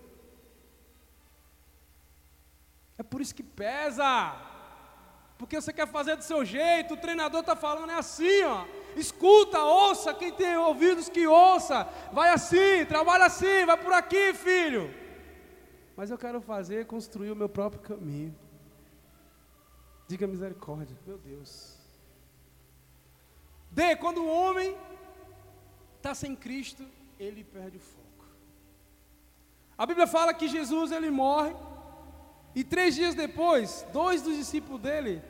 [2.97, 4.35] É por isso que pesa.
[5.37, 8.65] Porque você quer fazer do seu jeito, o treinador está falando é assim, ó.
[8.97, 11.87] Escuta, ouça, quem tem ouvidos que ouça.
[12.11, 14.93] Vai assim, trabalha assim, vai por aqui, filho.
[15.99, 18.33] Mas eu quero fazer, construir o meu próprio caminho.
[20.07, 21.77] Diga misericórdia, meu Deus.
[23.69, 24.77] D, quando o homem
[25.97, 26.85] está sem Cristo,
[27.19, 28.25] ele perde o foco.
[29.77, 31.53] A Bíblia fala que Jesus ele morre
[32.55, 35.21] e três dias depois, dois dos discípulos dele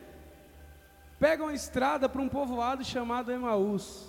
[1.20, 4.08] pegam a estrada para um povoado chamado Emaús.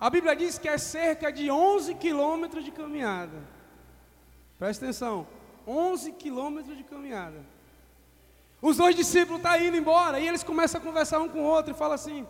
[0.00, 3.61] A Bíblia diz que é cerca de 11 quilômetros de caminhada.
[4.62, 5.26] Presta atenção,
[5.66, 7.44] 11 quilômetros de caminhada.
[8.60, 11.42] Os dois discípulos estão tá indo embora e eles começam a conversar um com o
[11.42, 12.24] outro e falam assim: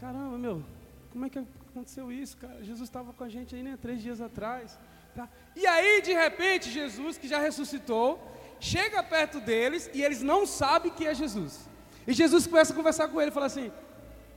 [0.00, 0.64] Caramba, meu,
[1.12, 2.64] como é que aconteceu isso, cara?
[2.64, 4.78] Jesus estava com a gente aí, né, três dias atrás.
[5.14, 5.28] Tá?
[5.54, 8.18] E aí, de repente, Jesus, que já ressuscitou,
[8.58, 11.68] chega perto deles e eles não sabem que é Jesus.
[12.06, 13.70] E Jesus começa a conversar com ele e fala assim: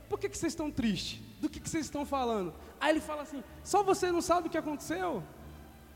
[0.06, 1.18] Por que, que vocês estão tristes?
[1.40, 2.52] Do que, que vocês estão falando?
[2.78, 5.22] Aí ele fala assim: Só você não sabe o que aconteceu?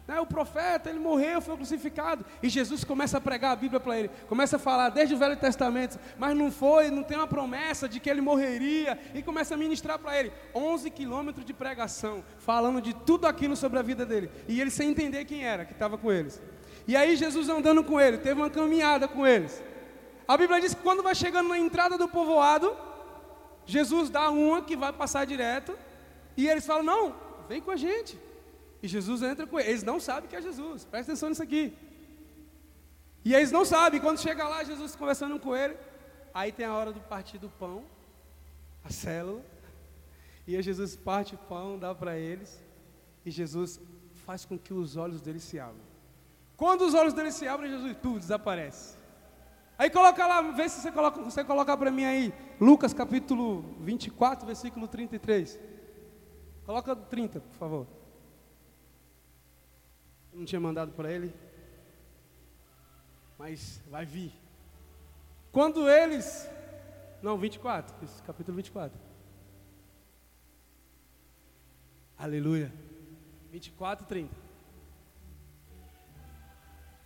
[0.06, 2.24] Né, o profeta, ele morreu, foi crucificado.
[2.40, 4.10] E Jesus começa a pregar a Bíblia para ele.
[4.28, 5.98] Começa a falar desde o Velho Testamento.
[6.16, 8.96] Mas não foi, não tem uma promessa de que ele morreria.
[9.14, 10.32] E começa a ministrar para ele.
[10.54, 12.22] 11 quilômetros de pregação.
[12.38, 14.30] Falando de tudo aquilo sobre a vida dele.
[14.46, 16.40] E ele sem entender quem era que estava com eles.
[16.86, 18.18] E aí Jesus andando com ele.
[18.18, 19.60] Teve uma caminhada com eles.
[20.28, 22.76] A Bíblia diz que quando vai chegando na entrada do povoado.
[23.64, 25.76] Jesus dá uma que vai passar direto.
[26.36, 27.14] E eles falam, não,
[27.48, 28.16] vem com a gente.
[28.86, 29.70] E Jesus entra com eles.
[29.70, 30.84] Eles não sabem que é Jesus.
[30.84, 31.76] Presta atenção nisso aqui.
[33.24, 34.00] E eles não sabem.
[34.00, 35.76] Quando chega lá, Jesus conversando com ele.
[36.32, 37.82] Aí tem a hora do partir do pão,
[38.84, 39.42] a célula.
[40.46, 42.62] E Jesus parte o pão, dá para eles.
[43.24, 43.80] E Jesus
[44.24, 45.84] faz com que os olhos deles se abram.
[46.56, 48.94] Quando os olhos deles se abrem, Jesus tudo desaparece.
[49.76, 54.46] Aí coloca lá, vê se você coloca, você colocar para mim aí, Lucas capítulo 24,
[54.46, 55.58] versículo 33.
[56.64, 58.05] Coloca 30, por favor.
[60.36, 61.32] Não tinha mandado para ele,
[63.38, 64.30] mas vai vir.
[65.50, 66.46] Quando eles,
[67.22, 69.00] não, 24, capítulo 24.
[72.18, 72.70] Aleluia.
[73.50, 74.34] 24, 30.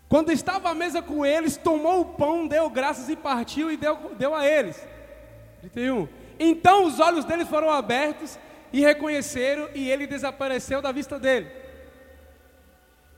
[0.08, 4.12] Quando estava à mesa com eles, tomou o pão, deu graças e partiu e deu,
[4.16, 4.84] deu a eles.
[5.60, 6.08] 31.
[6.36, 8.36] Então os olhos deles foram abertos
[8.72, 11.59] e reconheceram, e ele desapareceu da vista dele.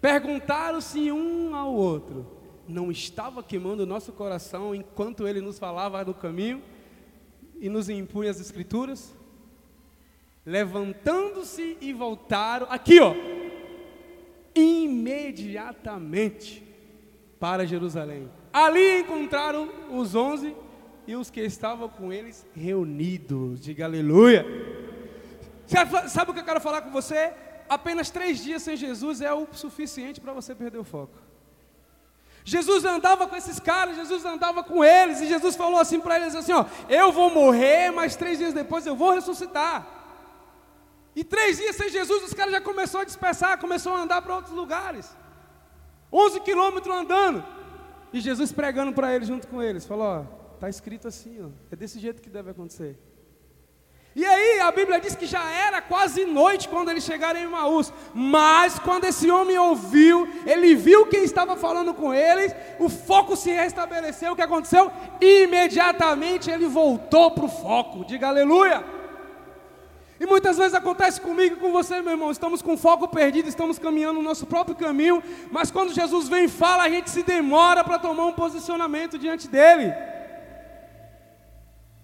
[0.03, 2.27] Perguntaram-se um ao outro:
[2.67, 6.61] Não estava queimando o nosso coração enquanto ele nos falava no caminho
[7.61, 9.15] e nos impunha as Escrituras?
[10.45, 13.15] Levantando-se e voltaram, aqui ó,
[14.57, 16.67] imediatamente
[17.39, 18.29] para Jerusalém.
[18.53, 20.53] Ali encontraram os onze
[21.07, 23.61] e os que estavam com eles reunidos.
[23.61, 24.45] Diga aleluia.
[26.09, 27.33] Sabe o que eu quero falar com você?
[27.73, 31.17] Apenas três dias sem Jesus é o suficiente para você perder o foco.
[32.45, 36.35] Jesus andava com esses caras, Jesus andava com eles, e Jesus falou assim para eles
[36.35, 39.87] assim: ó, eu vou morrer, mas três dias depois eu vou ressuscitar.
[41.17, 44.35] E três dias sem Jesus, os caras já começaram a dispersar, começaram a andar para
[44.35, 45.17] outros lugares.
[46.13, 47.43] 11 quilômetros andando.
[48.13, 49.87] E Jesus pregando para eles junto com eles.
[49.87, 50.25] Falou: Ó,
[50.57, 52.99] está escrito assim, ó, é desse jeito que deve acontecer.
[54.15, 57.93] E aí a Bíblia diz que já era quase noite quando eles chegaram em Maús.
[58.13, 63.51] Mas quando esse homem ouviu, ele viu quem estava falando com eles, o foco se
[63.51, 64.33] restabeleceu.
[64.33, 64.91] O que aconteceu?
[65.21, 68.05] Imediatamente ele voltou para o foco.
[68.05, 68.85] Diga aleluia.
[70.21, 72.31] E muitas vezes acontece comigo e com você, meu irmão.
[72.31, 76.49] Estamos com foco perdido, estamos caminhando no nosso próprio caminho, mas quando Jesus vem e
[76.49, 79.93] fala, a gente se demora para tomar um posicionamento diante dele.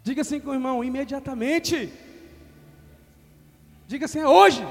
[0.09, 1.92] Diga assim com o irmão, imediatamente.
[3.86, 4.66] Diga assim, é hoje.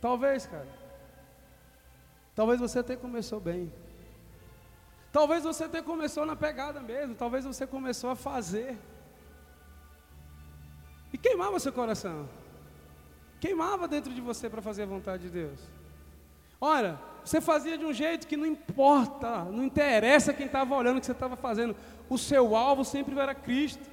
[0.00, 0.66] Talvez, cara.
[2.34, 3.72] Talvez você até começou bem.
[5.12, 7.14] Talvez você até começou na pegada mesmo.
[7.14, 8.76] Talvez você começou a fazer.
[11.12, 12.28] E queimava seu coração.
[13.38, 15.60] Queimava dentro de você para fazer a vontade de Deus.
[16.60, 21.00] Olha, você fazia de um jeito que não importa, não interessa quem estava olhando o
[21.00, 21.76] que você estava fazendo.
[22.10, 23.88] O seu alvo sempre era Cristo.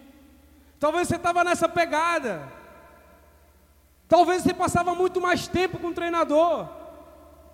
[0.80, 2.52] Talvez você estava nessa pegada.
[4.08, 6.68] Talvez você passava muito mais tempo com o treinador.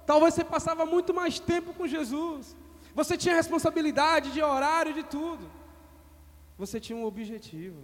[0.06, 2.56] Talvez você passava muito mais tempo com Jesus.
[2.96, 5.52] Você tinha responsabilidade de horário, de tudo.
[6.58, 7.84] Você tinha um objetivo.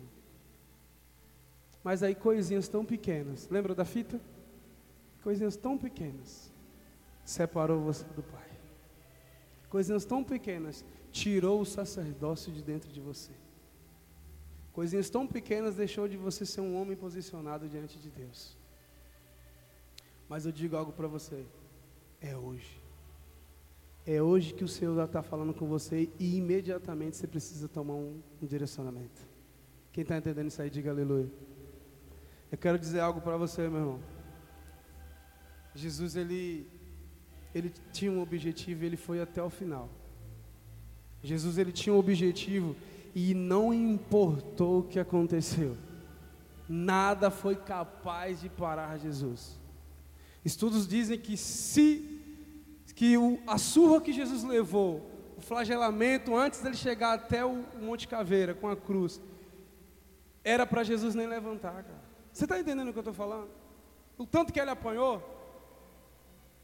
[1.84, 4.20] Mas aí coisinhas tão pequenas, lembra da fita?
[5.24, 6.50] Coisinhas tão pequenas
[7.26, 8.50] separou você do Pai.
[9.70, 13.32] Coisinhas tão pequenas tirou o sacerdócio de dentro de você.
[14.72, 18.58] Coisinhas tão pequenas deixou de você ser um homem posicionado diante de Deus.
[20.28, 21.46] Mas eu digo algo para você:
[22.22, 22.80] é hoje.
[24.06, 28.22] É hoje que o Senhor está falando com você e imediatamente você precisa tomar um,
[28.42, 29.28] um direcionamento.
[29.92, 31.30] Quem está entendendo isso aí, diga aleluia.
[32.52, 34.00] Eu quero dizer algo para você, meu irmão.
[35.76, 36.68] Jesus, ele,
[37.54, 39.90] ele tinha um objetivo e ele foi até o final.
[41.24, 42.76] Jesus, ele tinha um objetivo
[43.14, 45.76] e não importou o que aconteceu.
[46.68, 49.60] Nada foi capaz de parar Jesus.
[50.46, 52.18] Estudos dizem que se
[52.96, 58.06] que o, a surra que Jesus levou, o flagelamento antes dele chegar até o Monte
[58.10, 59.22] Caveira com a cruz,
[60.44, 62.04] era para Jesus nem levantar, cara.
[62.34, 63.48] Você está entendendo o que eu estou falando?
[64.18, 65.24] O tanto que ele apanhou,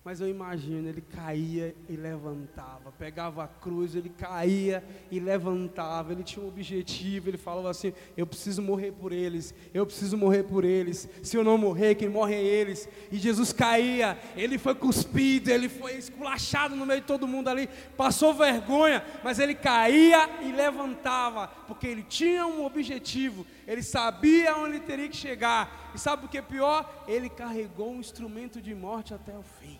[0.05, 6.23] mas eu imagino, ele caía e levantava, pegava a cruz, ele caía e levantava, ele
[6.23, 10.63] tinha um objetivo, ele falava assim: eu preciso morrer por eles, eu preciso morrer por
[10.63, 12.87] eles, se eu não morrer, quem morre é eles.
[13.11, 17.67] E Jesus caía, ele foi cuspido, ele foi esculachado no meio de todo mundo ali,
[17.97, 24.75] passou vergonha, mas ele caía e levantava, porque ele tinha um objetivo, ele sabia onde
[24.75, 27.05] ele teria que chegar, e sabe o que é pior?
[27.07, 29.79] Ele carregou um instrumento de morte até o fim.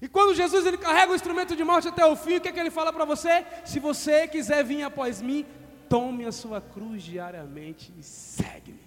[0.00, 2.52] E quando Jesus ele carrega o instrumento de morte até o fim, o que, é
[2.52, 3.46] que ele fala para você?
[3.64, 5.46] Se você quiser vir após mim,
[5.88, 8.80] tome a sua cruz diariamente e segue-me.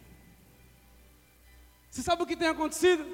[1.89, 3.05] Você sabe o que tem acontecido?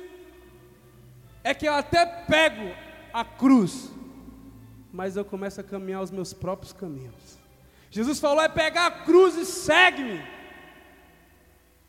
[1.44, 2.76] É que eu até pego
[3.14, 3.90] a cruz,
[4.92, 7.40] mas eu começo a caminhar os meus próprios caminhos.
[7.90, 10.22] Jesus falou: é pegar a cruz e segue-me.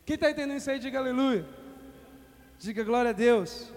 [0.05, 1.45] Quem está entendendo isso aí, diga aleluia.
[2.57, 3.69] Diga glória a Deus.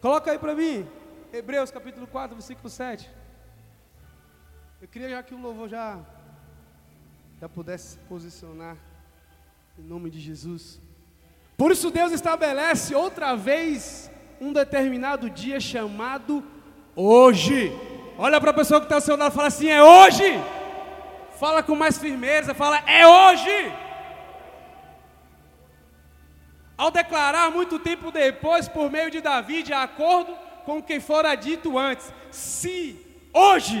[0.00, 0.88] Coloca aí para mim,
[1.32, 3.08] Hebreus capítulo 4, versículo 7.
[4.82, 5.98] Eu queria já que o louvor já,
[7.40, 8.76] já pudesse se posicionar
[9.78, 10.78] em nome de Jesus.
[11.56, 16.44] Por isso Deus estabelece outra vez um determinado dia chamado
[16.94, 17.72] hoje.
[18.18, 20.34] Olha para a pessoa que está ao seu lado e fala assim: é hoje.
[21.40, 23.72] Fala com mais firmeza, fala: é hoje.
[26.76, 31.34] Ao declarar muito tempo depois, por meio de Davi, de acordo com o que fora
[31.34, 32.98] dito antes: se
[33.32, 33.80] hoje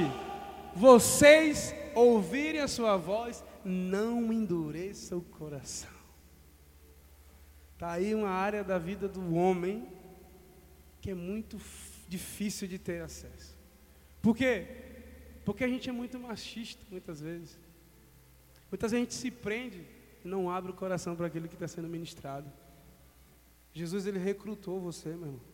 [0.74, 5.90] vocês ouvirem a sua voz, não endureça o coração.
[7.74, 9.88] Está aí uma área da vida do homem
[11.00, 11.60] que é muito
[12.08, 13.56] difícil de ter acesso.
[14.20, 14.66] Por quê?
[15.44, 17.58] Porque a gente é muito machista, muitas vezes.
[18.70, 19.84] Muitas vezes a gente se prende
[20.24, 22.50] e não abre o coração para aquilo que está sendo ministrado.
[23.74, 25.51] Jesus, ele recrutou você, meu irmão.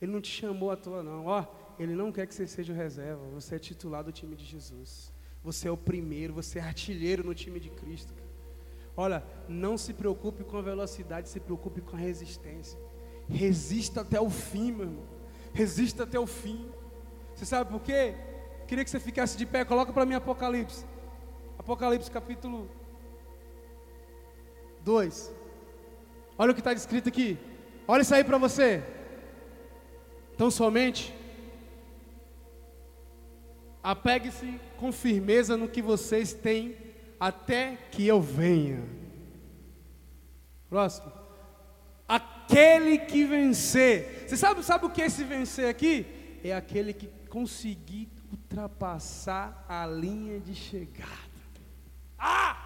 [0.00, 1.26] Ele não te chamou à toa, não.
[1.26, 1.44] Ó,
[1.78, 3.24] ele não quer que você seja reserva.
[3.34, 5.12] Você é titular do time de Jesus.
[5.42, 8.12] Você é o primeiro, você é artilheiro no time de Cristo.
[8.96, 12.78] Olha, não se preocupe com a velocidade, se preocupe com a resistência.
[13.28, 15.04] Resista até o fim, meu irmão.
[15.52, 16.68] Resista até o fim.
[17.34, 18.14] Você sabe por quê?
[18.66, 19.64] Queria que você ficasse de pé.
[19.64, 20.84] Coloca para mim Apocalipse.
[21.58, 22.68] Apocalipse capítulo
[24.82, 25.34] 2.
[26.38, 27.38] Olha o que está escrito aqui.
[27.86, 28.82] Olha isso aí para você.
[30.36, 31.14] Então somente
[33.82, 36.76] apegue-se com firmeza no que vocês têm
[37.18, 38.84] até que eu venha.
[40.68, 41.10] Próximo.
[42.06, 44.26] Aquele que vencer.
[44.28, 46.04] Você sabe, sabe o que é esse vencer aqui?
[46.44, 51.10] É aquele que conseguir ultrapassar a linha de chegada.
[52.18, 52.62] Ah!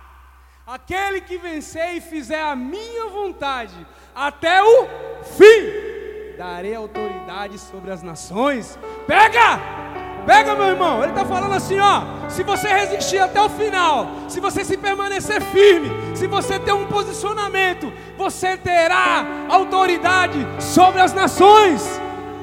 [0.67, 4.87] Aquele que vencer e fizer a minha vontade até o
[5.25, 5.90] fim,
[6.41, 8.79] darei autoridade sobre as nações.
[9.07, 9.61] Pega!
[10.25, 11.03] Pega, meu irmão.
[11.03, 12.29] Ele está falando assim: ó.
[12.31, 16.87] Se você resistir até o final, se você se permanecer firme, se você ter um
[16.87, 22.01] posicionamento, você terá autoridade sobre as nações.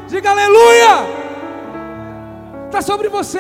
[0.08, 0.94] Diga aleluia.
[2.68, 3.40] Está sobre você.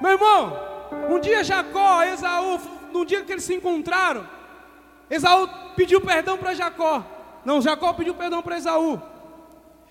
[0.00, 0.58] Meu irmão,
[1.10, 2.58] um dia Jacó, Esaú,
[2.90, 4.26] num dia que eles se encontraram,
[5.10, 7.15] Esaú pediu perdão para Jacó.
[7.46, 9.00] Não, Jacó pediu perdão para Esaú.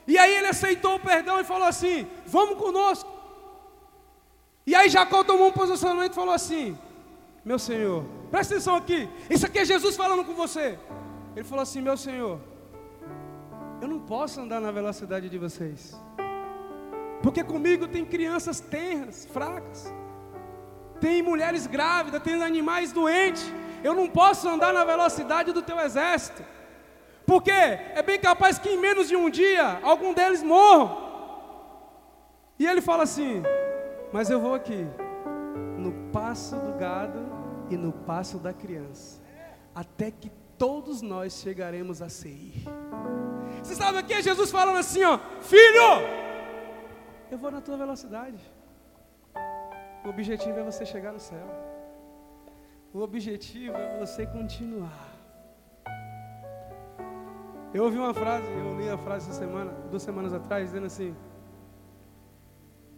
[0.06, 3.10] E aí ele aceitou o perdão e falou assim: Vamos conosco.
[4.68, 6.78] E aí Jacó tomou um posicionamento e falou assim:
[7.46, 9.10] Meu senhor, presta atenção aqui.
[9.30, 10.78] Isso aqui é Jesus falando com você.
[11.34, 12.42] Ele falou assim: Meu senhor,
[13.82, 15.98] eu não posso andar na velocidade de vocês.
[17.24, 19.94] Porque comigo tem crianças tenras, fracas.
[21.00, 23.50] Tem mulheres grávidas, tem animais doentes.
[23.82, 26.44] Eu não posso andar na velocidade do teu exército.
[27.26, 31.04] Porque é bem capaz que em menos de um dia algum deles morram.
[32.60, 33.42] E ele fala assim:
[34.14, 34.86] Mas eu vou aqui,
[35.78, 37.20] no passo do gado
[37.70, 39.22] e no passo da criança,
[39.74, 42.54] até que todos nós chegaremos a Seir.
[43.62, 45.82] Você sabe aqui é Jesus falando assim: ó, Filho,
[47.32, 48.40] eu vou na tua velocidade.
[50.06, 51.48] O objetivo é você chegar no céu.
[52.94, 55.15] O objetivo é você continuar.
[57.76, 61.14] Eu ouvi uma frase, eu li a frase essa semana, duas semanas atrás, dizendo assim: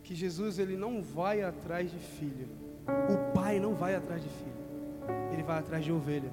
[0.03, 2.47] que Jesus ele não vai atrás de filho.
[2.85, 5.23] O pai não vai atrás de filho.
[5.33, 6.31] Ele vai atrás de ovelha.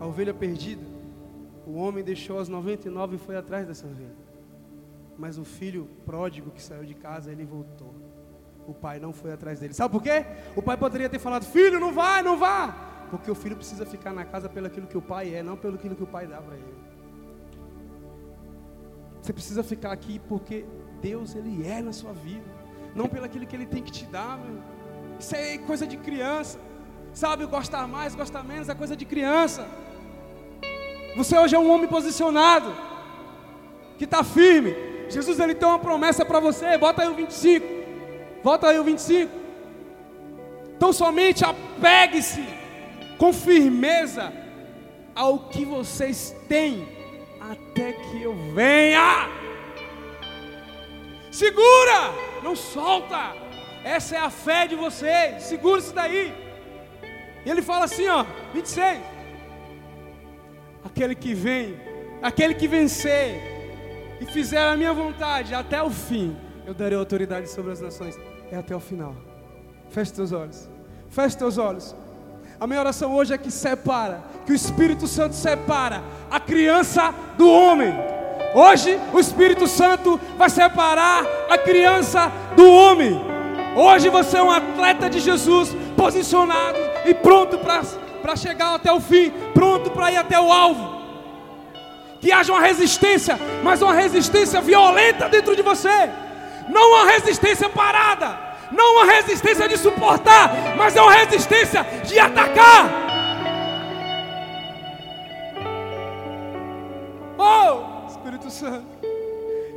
[0.00, 0.82] A ovelha perdida.
[1.66, 4.16] O homem deixou as 99 e foi atrás dessa ovelha.
[5.18, 7.94] Mas o filho pródigo que saiu de casa, ele voltou.
[8.66, 9.74] O pai não foi atrás dele.
[9.74, 10.24] Sabe por quê?
[10.56, 12.74] O pai poderia ter falado: Filho, não vai, não vá.
[13.10, 15.74] Porque o filho precisa ficar na casa pelo aquilo que o pai é, não pelo
[15.74, 16.79] aquilo que o pai dá para ele.
[19.20, 20.64] Você precisa ficar aqui porque
[21.00, 22.44] Deus ele é na sua vida,
[22.94, 24.62] não pelo aquilo que ele tem que te dar, meu.
[25.18, 26.58] Isso é coisa de criança.
[27.12, 29.66] Sabe, gostar mais, gostar menos é coisa de criança.
[31.16, 32.72] Você hoje é um homem posicionado,
[33.98, 34.74] que está firme.
[35.08, 36.78] Jesus ele tem uma promessa para você.
[36.78, 37.66] Bota aí o 25.
[38.44, 39.30] Bota aí o 25.
[40.76, 42.42] Então somente apegue-se
[43.18, 44.32] com firmeza
[45.14, 46.99] ao que vocês têm
[47.50, 49.28] até que eu venha.
[51.30, 53.34] Segura, não solta.
[53.82, 55.42] Essa é a fé de vocês.
[55.44, 56.32] Segura isso daí.
[57.44, 59.00] E ele fala assim, ó, 26.
[60.84, 61.80] aquele que vem,
[62.22, 63.40] aquele que vencer
[64.20, 66.36] e fizer a minha vontade até o fim,
[66.66, 68.16] eu darei autoridade sobre as nações.
[68.50, 69.14] É até o final.
[69.88, 70.68] Feche teus olhos.
[71.08, 71.96] Feche teus olhos.
[72.60, 77.50] A minha oração hoje é que separa, que o Espírito Santo separa a criança do
[77.50, 77.90] homem.
[78.54, 83.18] Hoje o Espírito Santo vai separar a criança do homem.
[83.74, 89.32] Hoje você é um atleta de Jesus, posicionado e pronto para chegar até o fim,
[89.54, 91.00] pronto para ir até o alvo.
[92.20, 96.10] Que haja uma resistência, mas uma resistência violenta dentro de você,
[96.68, 102.88] não uma resistência parada não uma resistência de suportar, mas é uma resistência de atacar.
[107.38, 108.86] Oh, Espírito Santo,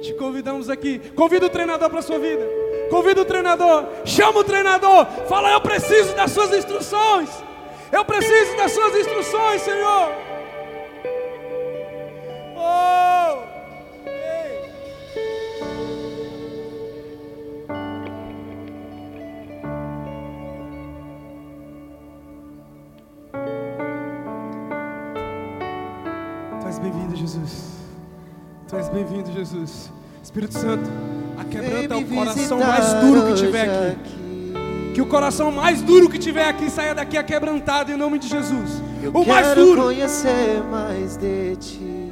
[0.02, 1.00] te convidamos aqui.
[1.16, 2.46] Convida o treinador para a sua vida.
[2.90, 7.30] Convida o treinador, chama o treinador, fala: Eu preciso das suas instruções.
[7.92, 10.12] Eu preciso das suas instruções, Senhor.
[12.58, 13.53] Oh!
[27.24, 27.72] Jesus.
[28.68, 29.90] Tu és bem-vindo, Jesus.
[30.22, 30.90] Espírito Santo,
[31.38, 34.94] aquebranta o coração mais duro que tiver aqui.
[34.94, 38.84] Que o coração mais duro que tiver aqui saia daqui aquebrantado em nome de Jesus.
[39.02, 39.84] Eu o mais duro.
[39.84, 42.12] conhecer mais de ti.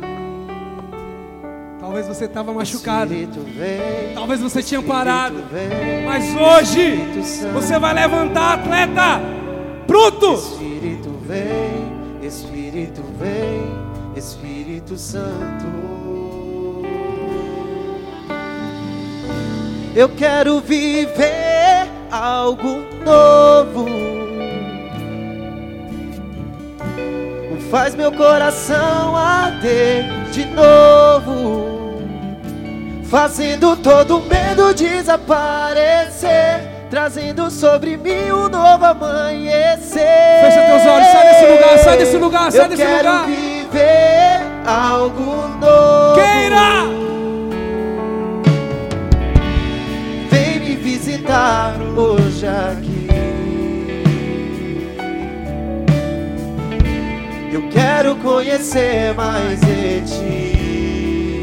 [1.82, 3.09] Talvez você estava machucado.
[3.09, 5.43] Vem, Talvez você tinha parado.
[5.51, 7.03] Vem, Mas hoje
[7.53, 9.20] você vai levantar, atleta.
[9.86, 10.36] Pronto.
[10.36, 13.80] Espírito vem, Espírito vem.
[14.91, 15.65] Espírito Santo.
[19.95, 23.85] Eu quero viver algo novo.
[27.69, 32.01] Faz meu coração arder de novo,
[33.05, 40.41] fazendo todo medo desaparecer trazendo sobre mim um novo amanhecer.
[40.41, 43.25] Fecha teus olhos, sai desse lugar, sai desse lugar, sai Eu desse quero lugar.
[43.27, 46.16] viver algo novo.
[46.16, 46.86] Queira!
[50.30, 53.07] Vem me visitar hoje aqui.
[57.53, 61.41] Eu quero conhecer mais de ti.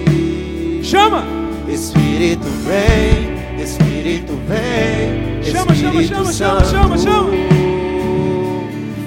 [0.83, 1.23] Chama!
[1.69, 5.43] Espírito vem, Espírito vem.
[5.43, 7.31] Chama, chama, chama, chama, chama, chama.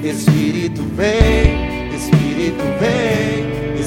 [0.04, 3.71] Espírito vem, Espírito vem,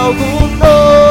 [0.00, 1.09] 小胡同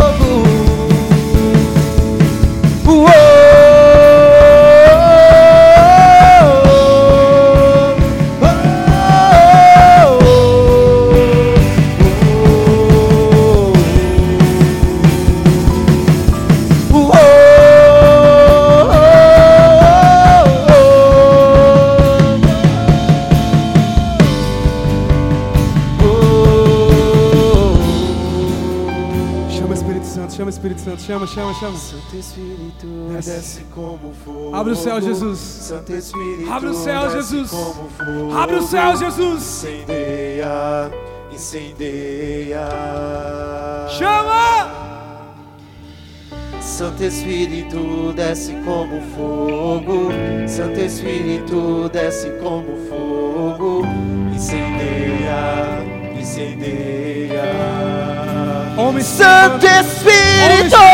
[31.10, 31.78] chama, chama, chama.
[31.78, 34.55] Santo Espírito, desce, desce como fogo.
[34.55, 35.39] Abre o céu, Jesus.
[35.39, 37.49] Santo Espírito, abre o céu, Jesus.
[37.49, 38.38] Como fogo.
[38.38, 39.64] Abre o céu, Jesus.
[39.64, 40.91] Incendeia,
[41.32, 42.68] incendeia.
[43.97, 44.70] Chama!
[46.62, 50.12] Santo Espírito, desce como fogo.
[50.47, 53.82] Santo Espírito, desce como fogo.
[54.32, 55.84] Incendeia,
[56.20, 57.41] incendeia.
[58.78, 60.89] Homem Santo Espírito.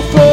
[0.00, 0.29] Desce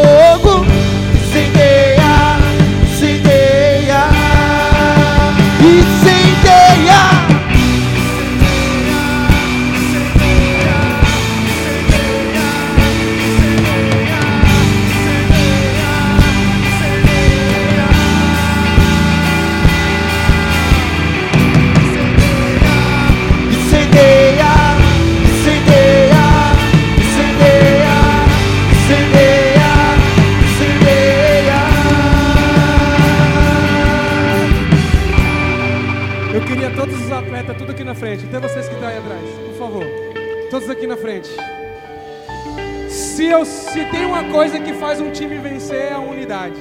[43.30, 46.56] Eu, se tem uma coisa que faz um time vencer é a unidade.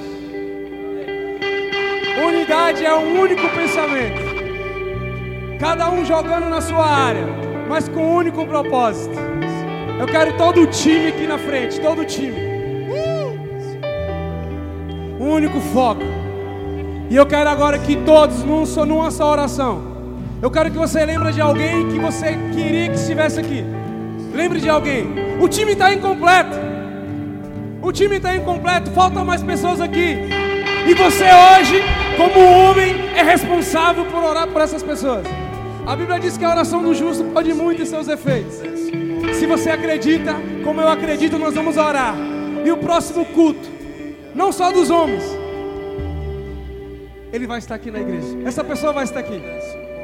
[2.27, 4.21] Unidade é um único pensamento.
[5.59, 7.25] Cada um jogando na sua área,
[7.69, 9.15] mas com um único propósito.
[9.97, 12.35] Eu quero todo o time aqui na frente, todo o time.
[15.19, 16.03] Um único foco.
[17.09, 19.81] E eu quero agora que todos, num numa só oração,
[20.41, 23.63] eu quero que você lembre de alguém que você queria que estivesse aqui.
[24.33, 25.07] Lembre de alguém.
[25.41, 26.56] O time está incompleto.
[27.87, 28.91] O time está incompleto.
[28.91, 30.17] Faltam mais pessoas aqui.
[30.85, 31.81] E você hoje,
[32.17, 35.25] como homem, é responsável por orar por essas pessoas.
[35.85, 38.55] A Bíblia diz que a oração do justo pode muito em seus efeitos.
[39.39, 40.35] Se você acredita,
[40.65, 42.13] como eu acredito, nós vamos orar.
[42.65, 43.69] E o próximo culto,
[44.35, 45.23] não só dos homens,
[47.31, 48.37] ele vai estar aqui na igreja.
[48.43, 49.41] Essa pessoa vai estar aqui.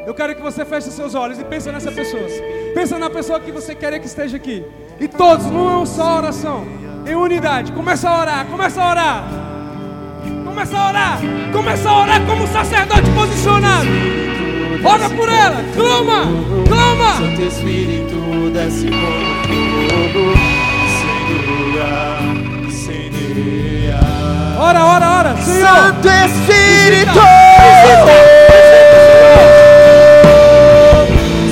[0.07, 2.23] Eu quero que você feche seus olhos e pense nessa pessoa.
[2.73, 4.63] Pensa na pessoa que você quer que esteja aqui.
[5.01, 6.65] E todos, não é só oração,
[7.05, 7.71] em unidade.
[7.71, 9.23] Começa a orar, começa a orar.
[10.45, 11.19] Começa a orar.
[11.51, 13.87] Começa a orar como um sacerdote posicionado.
[14.83, 16.27] Ora por ela, clama,
[16.67, 17.13] clama.
[17.17, 19.43] Santo Espírito desce como
[19.87, 20.33] fogo.
[21.47, 21.87] Incendeia,
[22.67, 23.99] incendeia.
[24.59, 25.67] Ora, ora, ora, Senhor.
[25.67, 27.19] Santo Espírito!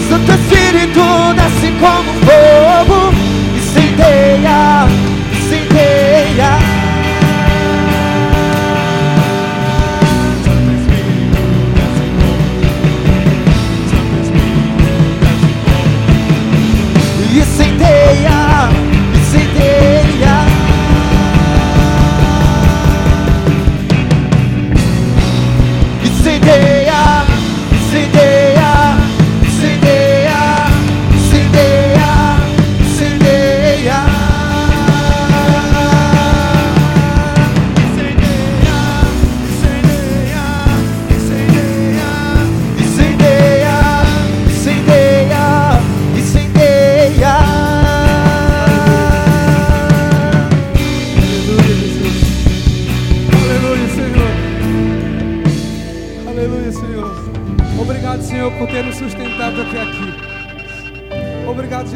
[0.09, 2.20] Santo Espírito desce como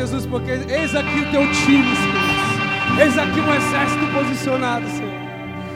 [0.05, 3.01] Jesus, porque eis aqui o teu time, Senhor.
[3.01, 5.11] Eis aqui um exército posicionado, Senhor.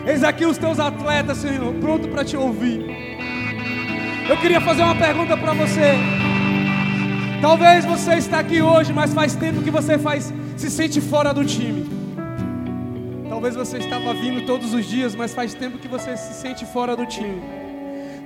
[0.05, 2.85] Eis aqui os teus atletas, Senhor, pronto para te ouvir.
[4.29, 5.95] Eu queria fazer uma pergunta para você.
[7.41, 11.43] Talvez você está aqui hoje, mas faz tempo que você faz, se sente fora do
[11.43, 11.89] time.
[13.27, 16.95] Talvez você estava vindo todos os dias, mas faz tempo que você se sente fora
[16.95, 17.58] do time.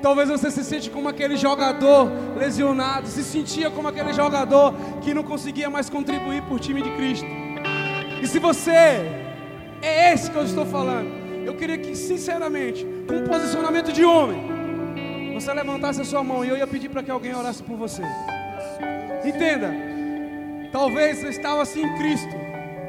[0.04, 5.24] Talvez você se sente como aquele jogador lesionado, se sentia como aquele jogador que não
[5.24, 7.26] conseguia mais contribuir por time de Cristo.
[8.22, 8.72] E se você
[9.82, 11.08] é esse que eu estou falando,
[11.46, 16.50] eu queria que, sinceramente, com um posicionamento de homem, você levantasse a sua mão e
[16.50, 18.02] eu ia pedir para que alguém orasse por você.
[19.24, 19.72] Entenda,
[20.70, 22.36] talvez você estava assim em Cristo,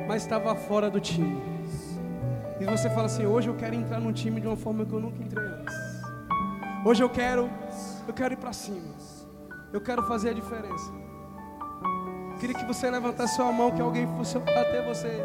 [0.09, 1.41] mas estava fora do time.
[2.61, 4.99] E você fala assim: hoje eu quero entrar num time de uma forma que eu
[4.99, 5.84] nunca entrei antes.
[6.85, 7.51] Hoje eu quero,
[8.07, 8.95] eu quero ir para cima.
[9.73, 10.93] Eu quero fazer a diferença.
[12.39, 15.25] Queria que você levantasse sua mão, que alguém fosse até você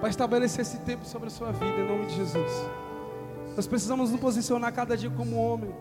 [0.00, 2.52] para estabelecer esse tempo sobre a sua vida, em nome de Jesus.
[3.54, 5.72] Nós precisamos nos posicionar cada dia como homem.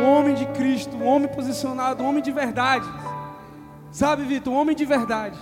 [0.00, 2.86] Homem de Cristo, homem posicionado, homem de verdade.
[3.90, 5.38] Sabe, Vitor, homem de verdade.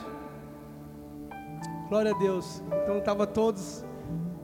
[1.91, 2.63] Glória a Deus.
[2.83, 3.85] Então estava todos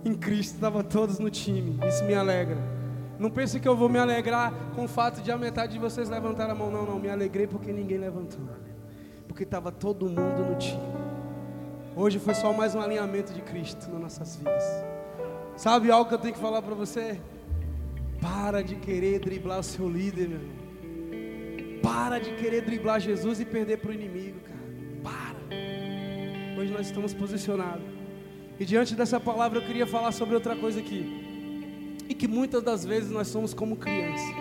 [0.05, 1.81] em Cristo, estava todos no time.
[1.89, 2.78] Isso me alegra.
[3.19, 6.09] Não pense que eu vou me alegrar com o fato de a metade de vocês
[6.09, 6.71] levantar a mão.
[6.71, 8.41] Não, não, me alegrei porque ninguém levantou.
[9.27, 10.81] Porque estava todo mundo no time.
[11.97, 14.63] Hoje foi só mais um alinhamento de Cristo nas nossas vidas.
[15.57, 17.21] Sabe algo que eu tenho que falar para você?
[18.21, 20.59] Para de querer driblar o seu líder, meu irmão.
[21.83, 24.59] Para de querer driblar Jesus e perder para o inimigo, cara.
[26.59, 27.85] Hoje nós estamos posicionados.
[28.59, 31.28] E diante dessa palavra eu queria falar sobre outra coisa aqui.
[32.09, 34.35] E que muitas das vezes nós somos como crianças.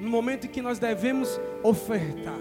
[0.00, 2.40] No momento em que nós devemos ofertar.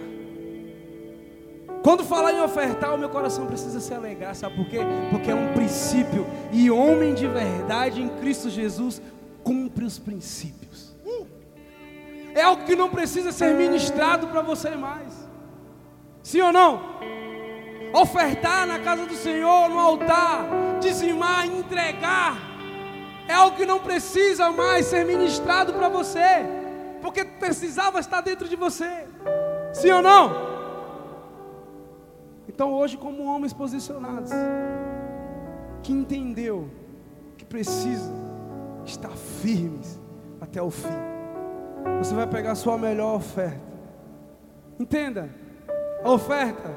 [1.84, 4.80] Quando falar em ofertar, o meu coração precisa se alegrar, sabe por quê?
[5.10, 6.26] Porque é um princípio.
[6.52, 9.02] E homem de verdade em Cristo Jesus
[9.44, 10.96] cumpre os princípios.
[12.34, 15.30] É algo que não precisa ser ministrado para você mais.
[16.24, 16.82] Sim ou não?
[17.94, 20.46] Ofertar na casa do Senhor, no altar,
[20.80, 22.38] dizimar, entregar,
[23.32, 26.46] é algo que não precisa mais ser ministrado para você,
[27.02, 29.08] porque precisava estar dentro de você.
[29.74, 30.52] Sim ou não?
[32.48, 34.32] Então hoje, como homens posicionados,
[35.82, 36.70] que entendeu
[37.38, 38.12] que precisa
[38.86, 40.00] estar firmes
[40.42, 40.90] até o fim,
[42.00, 43.72] você vai pegar a sua melhor oferta.
[44.78, 45.30] Entenda,
[46.04, 46.76] a oferta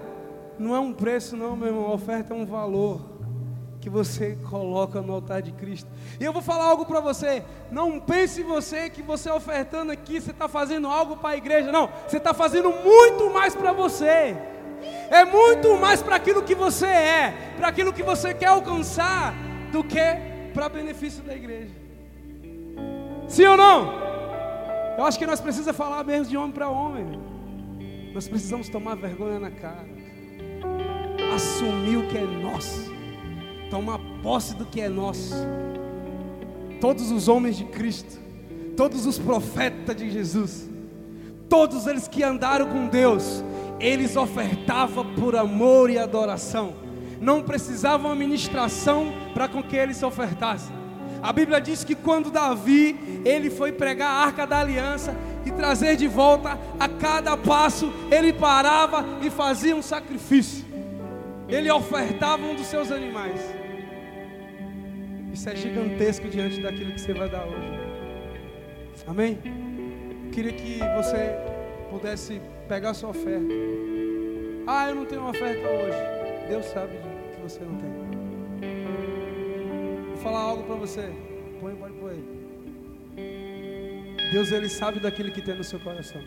[0.59, 1.87] não é um preço, não, meu irmão.
[1.87, 3.14] A oferta é um valor
[3.85, 5.87] que você coloca no altar de Cristo.
[6.19, 7.45] E eu vou falar algo para você.
[7.71, 11.71] Não pense você que você ofertando aqui, você está fazendo algo para a igreja.
[11.71, 14.35] Não, você está fazendo muito mais para você.
[15.11, 19.35] É muito mais para aquilo que você é, para aquilo que você quer alcançar,
[19.71, 20.01] do que
[20.55, 21.75] para benefício da igreja.
[23.29, 23.93] Sim ou não?
[24.97, 27.21] Eu acho que nós precisamos falar mesmo de homem para homem.
[28.15, 29.85] Nós precisamos tomar vergonha na cara,
[31.35, 32.94] assumir o que é nosso,
[33.71, 35.35] tomar posse do que é nosso.
[36.81, 38.19] Todos os homens de Cristo,
[38.77, 40.69] todos os profetas de Jesus,
[41.49, 43.43] todos eles que andaram com Deus,
[43.81, 46.75] eles ofertavam por amor e adoração,
[47.21, 50.75] não precisavam administração para com que eles ofertassem.
[51.23, 55.97] A Bíblia diz que quando Davi ele foi pregar a arca da aliança, e trazer
[55.97, 60.64] de volta a cada passo, ele parava e fazia um sacrifício.
[61.49, 63.41] Ele ofertava um dos seus animais.
[65.33, 67.85] Isso é gigantesco diante daquilo que você vai dar hoje.
[69.07, 69.39] Amém?
[70.25, 71.37] Eu queria que você
[71.91, 73.53] pudesse pegar sua oferta.
[74.67, 75.99] Ah, eu não tenho oferta hoje.
[76.49, 76.93] Deus sabe
[77.35, 77.91] que você não tem.
[80.07, 81.13] Vou falar algo para você.
[81.61, 82.25] Põe, pode pôr aí.
[84.33, 86.23] Deus ele sabe daquilo que tem no seu coração.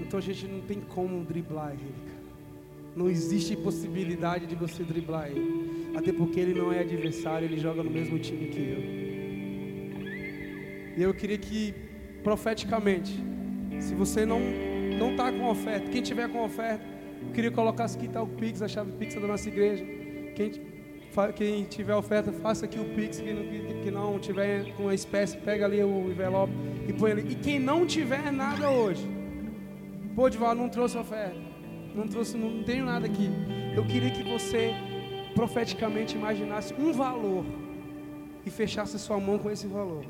[0.00, 2.01] Então a gente não tem como driblar ele.
[2.94, 5.92] Não existe possibilidade de você driblar ele.
[5.96, 9.02] Até porque ele não é adversário, ele joga no mesmo time que eu.
[10.96, 11.74] E eu queria que
[12.22, 13.12] profeticamente,
[13.80, 14.40] se você não
[14.98, 16.84] não está com oferta, quem tiver com oferta,
[17.26, 19.84] eu queria colocar aqui tá o Pix, a chave Pix da nossa igreja.
[20.34, 20.50] Quem
[21.34, 23.20] quem tiver oferta, faça aqui o Pix.
[23.20, 26.52] Quem não, que não tiver com a espécie, pega ali o envelope
[26.88, 27.32] e põe ali.
[27.32, 29.06] E quem não tiver nada hoje,
[30.14, 31.51] pô, Dival, não trouxe oferta.
[31.94, 33.28] Não trouxe, não tenho nada aqui.
[33.74, 34.74] Eu queria que você
[35.34, 37.44] profeticamente imaginasse um valor
[38.44, 40.04] e fechasse sua mão com esse valor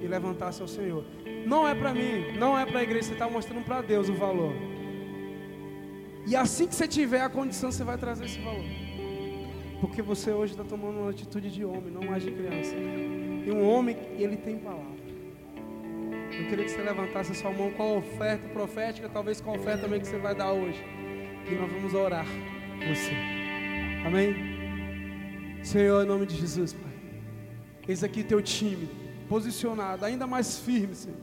[0.00, 1.04] e levantasse ao Senhor.
[1.46, 4.14] Não é para mim, não é para a igreja, você está mostrando para Deus o
[4.14, 4.52] valor.
[6.26, 8.64] E assim que você tiver a condição, você vai trazer esse valor.
[9.80, 12.74] Porque você hoje está tomando uma atitude de homem, não mais de criança.
[12.74, 15.00] E um homem, ele tem palavra.
[16.38, 19.54] Eu queria que você levantasse a sua mão com a oferta profética, talvez com a
[19.54, 20.82] oferta também que você vai dar hoje.
[21.50, 22.24] E nós vamos orar
[22.88, 23.12] você.
[24.06, 24.36] Amém?
[25.64, 26.92] Senhor, em nome de Jesus, Pai.
[27.88, 28.88] Eis aqui teu time,
[29.28, 31.18] posicionado, ainda mais firme, Senhor.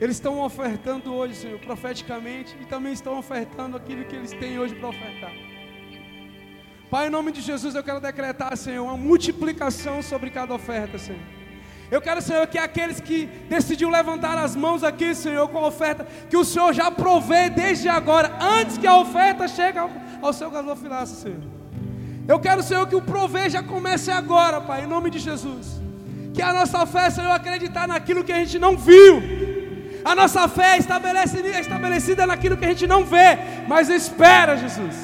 [0.00, 4.74] Eles estão ofertando hoje, Senhor, profeticamente, e também estão ofertando aquilo que eles têm hoje
[4.76, 5.32] para ofertar.
[6.88, 11.20] Pai, em nome de Jesus, eu quero decretar, Senhor, uma multiplicação sobre cada oferta, Senhor.
[11.90, 16.06] Eu quero, Senhor, que aqueles que decidiu levantar as mãos aqui, Senhor, com a oferta,
[16.28, 19.90] que o Senhor já provê desde agora, antes que a oferta chegue ao,
[20.22, 21.40] ao seu gasofilaço, Senhor.
[22.26, 25.80] Eu quero, Senhor, que o prover já comece agora, Pai, em nome de Jesus.
[26.32, 29.22] Que a nossa fé, Senhor, acreditar naquilo que a gente não viu.
[30.04, 34.56] A nossa fé é estabelecida, é estabelecida naquilo que a gente não vê, mas espera,
[34.56, 34.94] Jesus.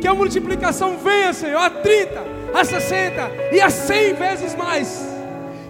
[0.00, 2.22] Que a multiplicação venha, Senhor, a 30,
[2.54, 5.11] a 60 e a 100 vezes mais.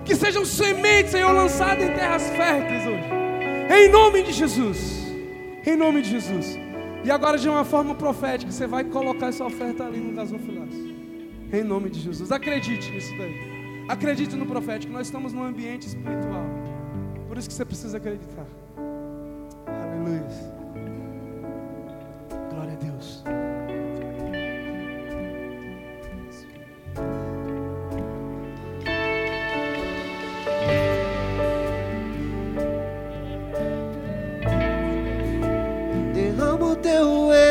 [0.05, 3.05] Que sejam sementes, Senhor, lançadas em terras férteis hoje.
[3.71, 5.07] Em nome de Jesus.
[5.65, 6.59] Em nome de Jesus.
[7.05, 10.93] E agora, de uma forma profética, você vai colocar essa oferta ali no gasofilaço.
[11.53, 12.31] Em nome de Jesus.
[12.33, 13.87] Acredite nisso daí.
[13.89, 14.93] Acredite no profético.
[14.93, 16.45] Nós estamos num ambiente espiritual.
[17.29, 18.47] Por isso que você precisa acreditar.
[19.67, 20.63] Aleluia.
[22.83, 23.42] teu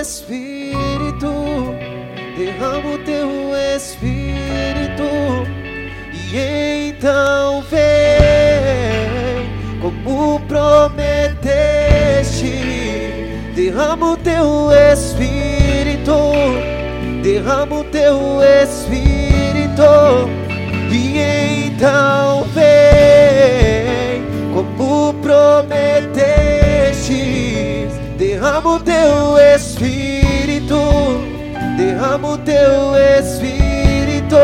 [0.01, 1.31] Espírito.
[2.35, 3.29] derrama o teu
[3.75, 5.03] espírito
[6.33, 7.79] e então vem
[9.79, 11.13] como prometeste.
[13.55, 16.33] Derrama o teu espírito,
[17.21, 19.83] derrama o teu espírito
[20.91, 26.10] e então vem como prometeste.
[28.51, 30.75] Derrama o teu espírito,
[31.77, 34.35] derrama o teu espírito.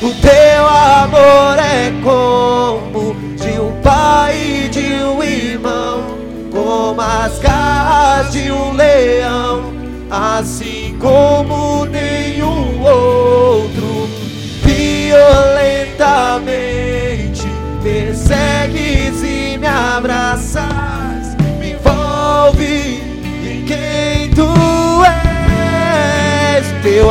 [0.00, 6.02] O teu amor é como de um pai e de um irmão,
[6.50, 9.70] como as garras de um leão,
[10.10, 11.77] assim como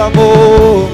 [0.07, 0.86] amor,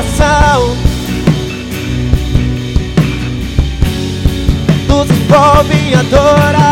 [0.00, 0.76] adoração.
[4.88, 6.69] Nos envolve em adoração.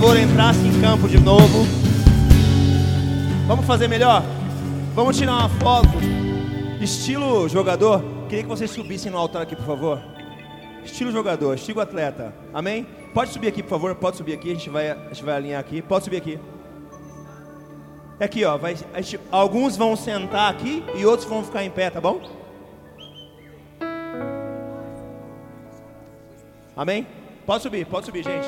[0.00, 1.66] Favor, entrasse em campo de novo.
[3.46, 4.22] Vamos fazer melhor?
[4.94, 5.88] Vamos tirar uma foto.
[6.80, 8.02] Estilo jogador.
[8.26, 10.00] Queria que vocês subissem no altar aqui, por favor.
[10.82, 12.32] Estilo jogador, estilo atleta.
[12.54, 12.86] Amém?
[13.12, 13.94] Pode subir aqui, por favor.
[13.94, 14.50] Pode subir aqui.
[14.50, 15.82] A gente vai, a gente vai alinhar aqui.
[15.82, 16.38] Pode subir aqui.
[18.18, 18.56] É aqui, ó.
[18.56, 22.22] Vai, gente- alguns vão sentar aqui e outros vão ficar em pé, tá bom?
[26.74, 27.06] Amém?
[27.44, 28.46] Pode subir, pode subir, gente.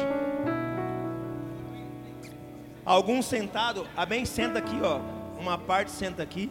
[2.84, 4.24] Alguns sentado, amém?
[4.24, 5.00] Senta aqui, ó.
[5.38, 6.50] Uma parte senta aqui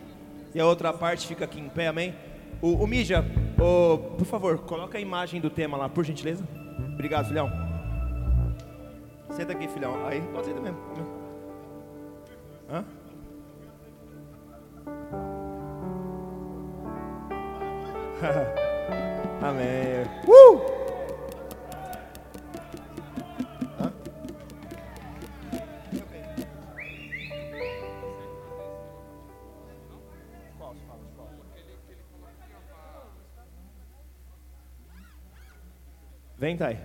[0.53, 2.15] e a outra parte fica aqui em pé, amém?
[2.61, 3.25] O, o mídia,
[3.59, 6.47] o, por favor, coloca a imagem do tema lá, por gentileza.
[6.93, 7.49] Obrigado, filhão.
[9.31, 10.05] Senta aqui, filhão.
[10.05, 10.77] Aí, pode sentar mesmo.
[12.69, 12.85] Hã?
[19.41, 20.05] Amém.
[20.27, 20.80] Uh!
[36.41, 36.76] Vem, Thay.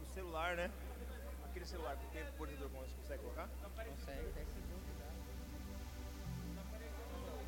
[0.00, 0.70] O celular, né?
[1.44, 3.48] Aquele celular que tem monitor, você consegue colocar?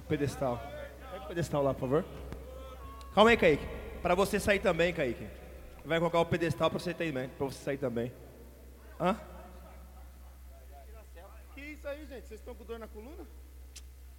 [0.07, 0.61] pedestal.
[1.11, 2.05] Pega o pedestal lá, por favor.
[3.15, 3.65] Calma aí, Kaique.
[4.03, 5.27] Para você sair também, Kaique.
[5.87, 8.13] Vai colocar o pedestal para você, também, pra você sair também.
[9.01, 9.19] Hã?
[11.55, 12.29] Que isso aí, gente?
[12.29, 13.27] Vocês estão com dor na coluna?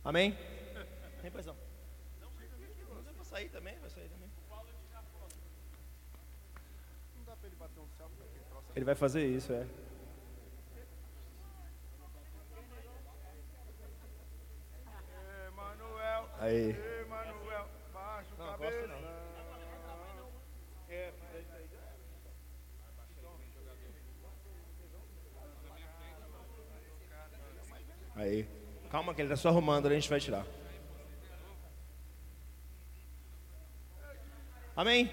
[0.03, 0.35] Amém?
[1.21, 1.55] Tem pressão.
[2.19, 2.29] Não,
[3.15, 4.29] vai sair também, vai sair também.
[7.15, 8.60] Não dá pra ele bater um salto naquele troço.
[8.75, 9.65] Ele vai fazer isso, é.
[15.47, 16.75] Emanuel, Aí.
[17.01, 18.87] Emanuel, baixa o Não, cabeça.
[18.87, 19.11] não.
[20.89, 21.69] É, aí.
[28.15, 28.47] Aí.
[28.89, 30.45] Calma que ele tá só arrumando, a gente vai tirar.
[34.75, 35.09] Amém?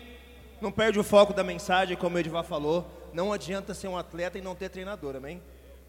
[0.61, 2.98] Não perde o foco da mensagem, como o Edivar falou.
[3.13, 5.43] Não adianta ser um atleta e não ter treinador, amém?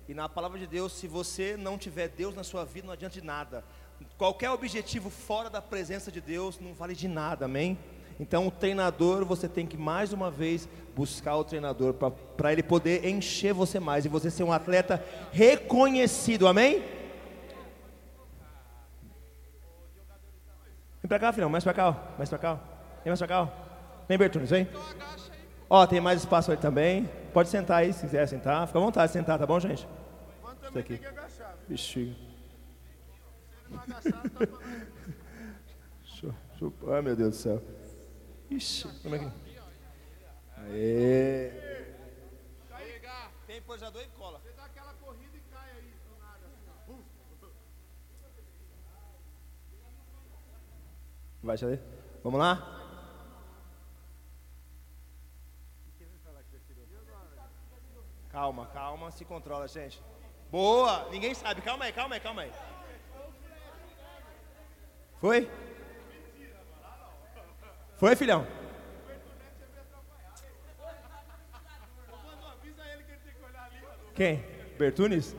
[0.07, 3.13] E na palavra de Deus, se você não tiver Deus na sua vida, não adianta
[3.13, 3.63] de nada.
[4.17, 7.77] Qualquer objetivo fora da presença de Deus não vale de nada, amém?
[8.19, 11.93] Então, o treinador, você tem que mais uma vez buscar o treinador
[12.35, 16.79] para ele poder encher você mais e você ser um atleta reconhecido, amém?
[21.01, 21.95] Vem pra cá, filhão, mais pra cá, ó.
[22.17, 22.53] mais pra cá.
[22.53, 22.55] ó.
[23.03, 23.43] Vem mais pra cá.
[23.43, 23.47] ó.
[24.07, 24.67] Vem, Bertunes, vem.
[25.69, 27.05] Ó, tem mais espaço ali também.
[27.33, 28.65] Pode sentar aí, se quiser sentar.
[28.67, 29.87] Fica à vontade de sentar, tá bom, gente?
[30.67, 30.97] Isso aqui.
[30.97, 31.67] tem que agachar, viu?
[31.69, 32.15] Vixe.
[33.65, 34.45] Se não agachar, tá
[36.61, 37.61] eu- Ai, meu Deus do céu.
[38.49, 39.31] Ixi, como é que...
[40.57, 41.51] Aê.
[43.47, 44.39] Tem posador e cola.
[44.39, 47.03] Você dá aquela corrida e cai aí do nada, assim.
[51.41, 51.79] Vai, Xadê.
[52.23, 52.78] Vamos lá?
[58.39, 60.01] Calma, calma, se controla, gente.
[60.49, 61.09] Boa!
[61.11, 61.61] Ninguém sabe.
[61.61, 62.51] Calma aí, calma aí, calma aí.
[65.19, 65.51] Foi?
[67.97, 68.47] Foi, filhão?
[74.15, 74.37] Quem?
[74.77, 75.35] Bertunes?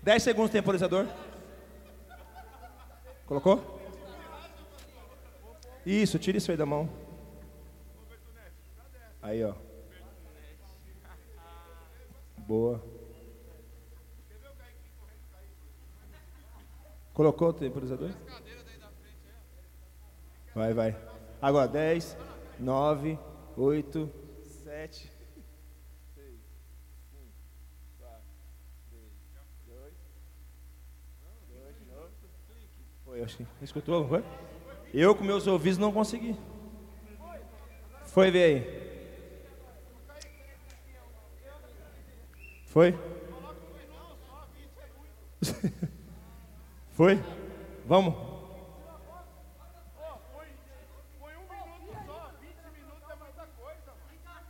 [0.00, 1.06] 10 segundos temporizador.
[3.26, 3.78] Colocou?
[5.84, 6.99] Isso, tira isso aí da mão.
[9.22, 9.54] Aí, ó.
[12.38, 12.82] Boa.
[17.12, 18.10] Colocou o temporizador?
[20.54, 20.96] Vai, vai.
[21.40, 22.16] Agora, 10,
[22.58, 23.18] 9,
[23.56, 24.10] 8,
[24.42, 25.12] 7.
[33.04, 33.46] Foi, acho que.
[33.60, 34.08] Escutou?
[34.08, 34.24] Foi?
[34.94, 36.36] Eu com meus ouvidos não consegui.
[38.06, 38.89] Foi, vê aí.
[42.70, 42.96] Foi?
[46.92, 47.18] Foi?
[47.84, 48.14] Vamos?
[51.18, 54.46] Foi minuto só, 20 minutos muita coisa, mano.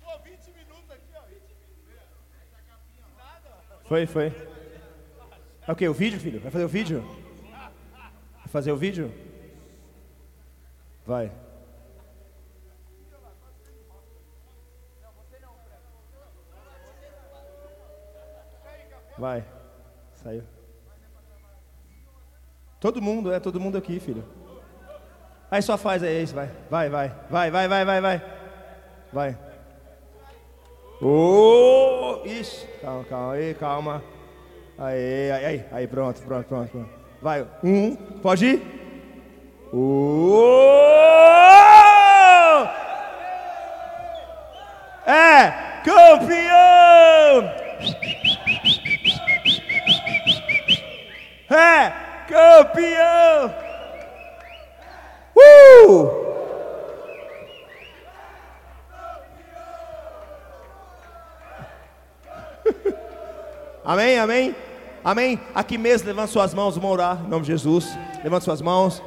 [0.00, 1.20] Pô, 20 minutos aqui, ó.
[4.06, 4.32] Foi.
[5.66, 5.88] É o quê?
[5.88, 6.40] O vídeo, filho?
[6.40, 7.04] Vai fazer o vídeo?
[8.38, 9.12] Vai fazer o vídeo?
[11.06, 11.30] Vai.
[19.18, 19.44] Vai.
[20.14, 20.42] Saiu.
[22.80, 24.24] Todo mundo, é todo mundo aqui, filho.
[25.50, 26.50] Aí só faz aí, isso, vai.
[26.70, 27.14] Vai, vai.
[27.30, 28.22] Vai, vai, vai, vai, vai.
[29.12, 29.38] Vai.
[31.00, 32.22] Ô!
[32.24, 34.02] Ixi, calma, calma aí, calma.
[34.78, 36.90] Aí, aí, aí, aí, pronto, pronto, pronto, pronto.
[37.22, 38.62] Vai, um, pode ir?
[39.72, 40.66] Ô!
[45.06, 47.66] É campeão!
[51.56, 51.90] É
[52.28, 53.54] campeão!
[55.34, 56.26] Uh!
[63.84, 64.56] Amém, amém,
[65.04, 65.40] amém.
[65.54, 67.96] Aqui mesmo, levante suas mãos, vamos orar em nome de Jesus.
[68.22, 69.00] Levante suas mãos.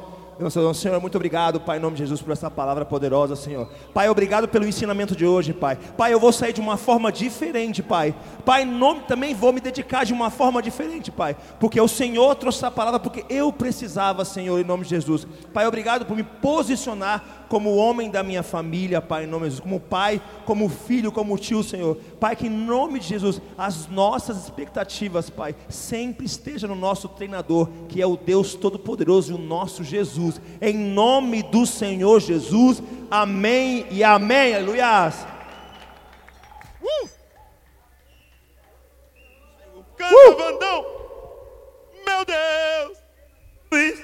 [0.74, 3.68] Senhor, muito obrigado, Pai, em nome de Jesus, por essa palavra poderosa, Senhor.
[3.92, 5.76] Pai, obrigado pelo ensinamento de hoje, Pai.
[5.96, 8.14] Pai, eu vou sair de uma forma diferente, Pai.
[8.44, 11.36] Pai, nome também vou me dedicar de uma forma diferente, Pai.
[11.58, 15.26] Porque o Senhor trouxe essa palavra porque eu precisava, Senhor, em nome de Jesus.
[15.52, 19.60] Pai, obrigado por me posicionar como homem da minha família, Pai, em nome de Jesus,
[19.60, 21.96] como pai, como filho, como tio, Senhor.
[22.20, 27.68] Pai, que em nome de Jesus, as nossas expectativas, Pai, sempre esteja no nosso treinador,
[27.88, 30.40] que é o Deus Todo-Poderoso e o nosso Jesus.
[30.62, 35.26] Em nome do Senhor Jesus, amém e amém, aleluias.
[36.80, 37.04] Uh!
[39.76, 39.84] uh!
[39.96, 40.36] Canta, uh!
[40.36, 40.86] Vandão,
[42.06, 44.00] meu Deus.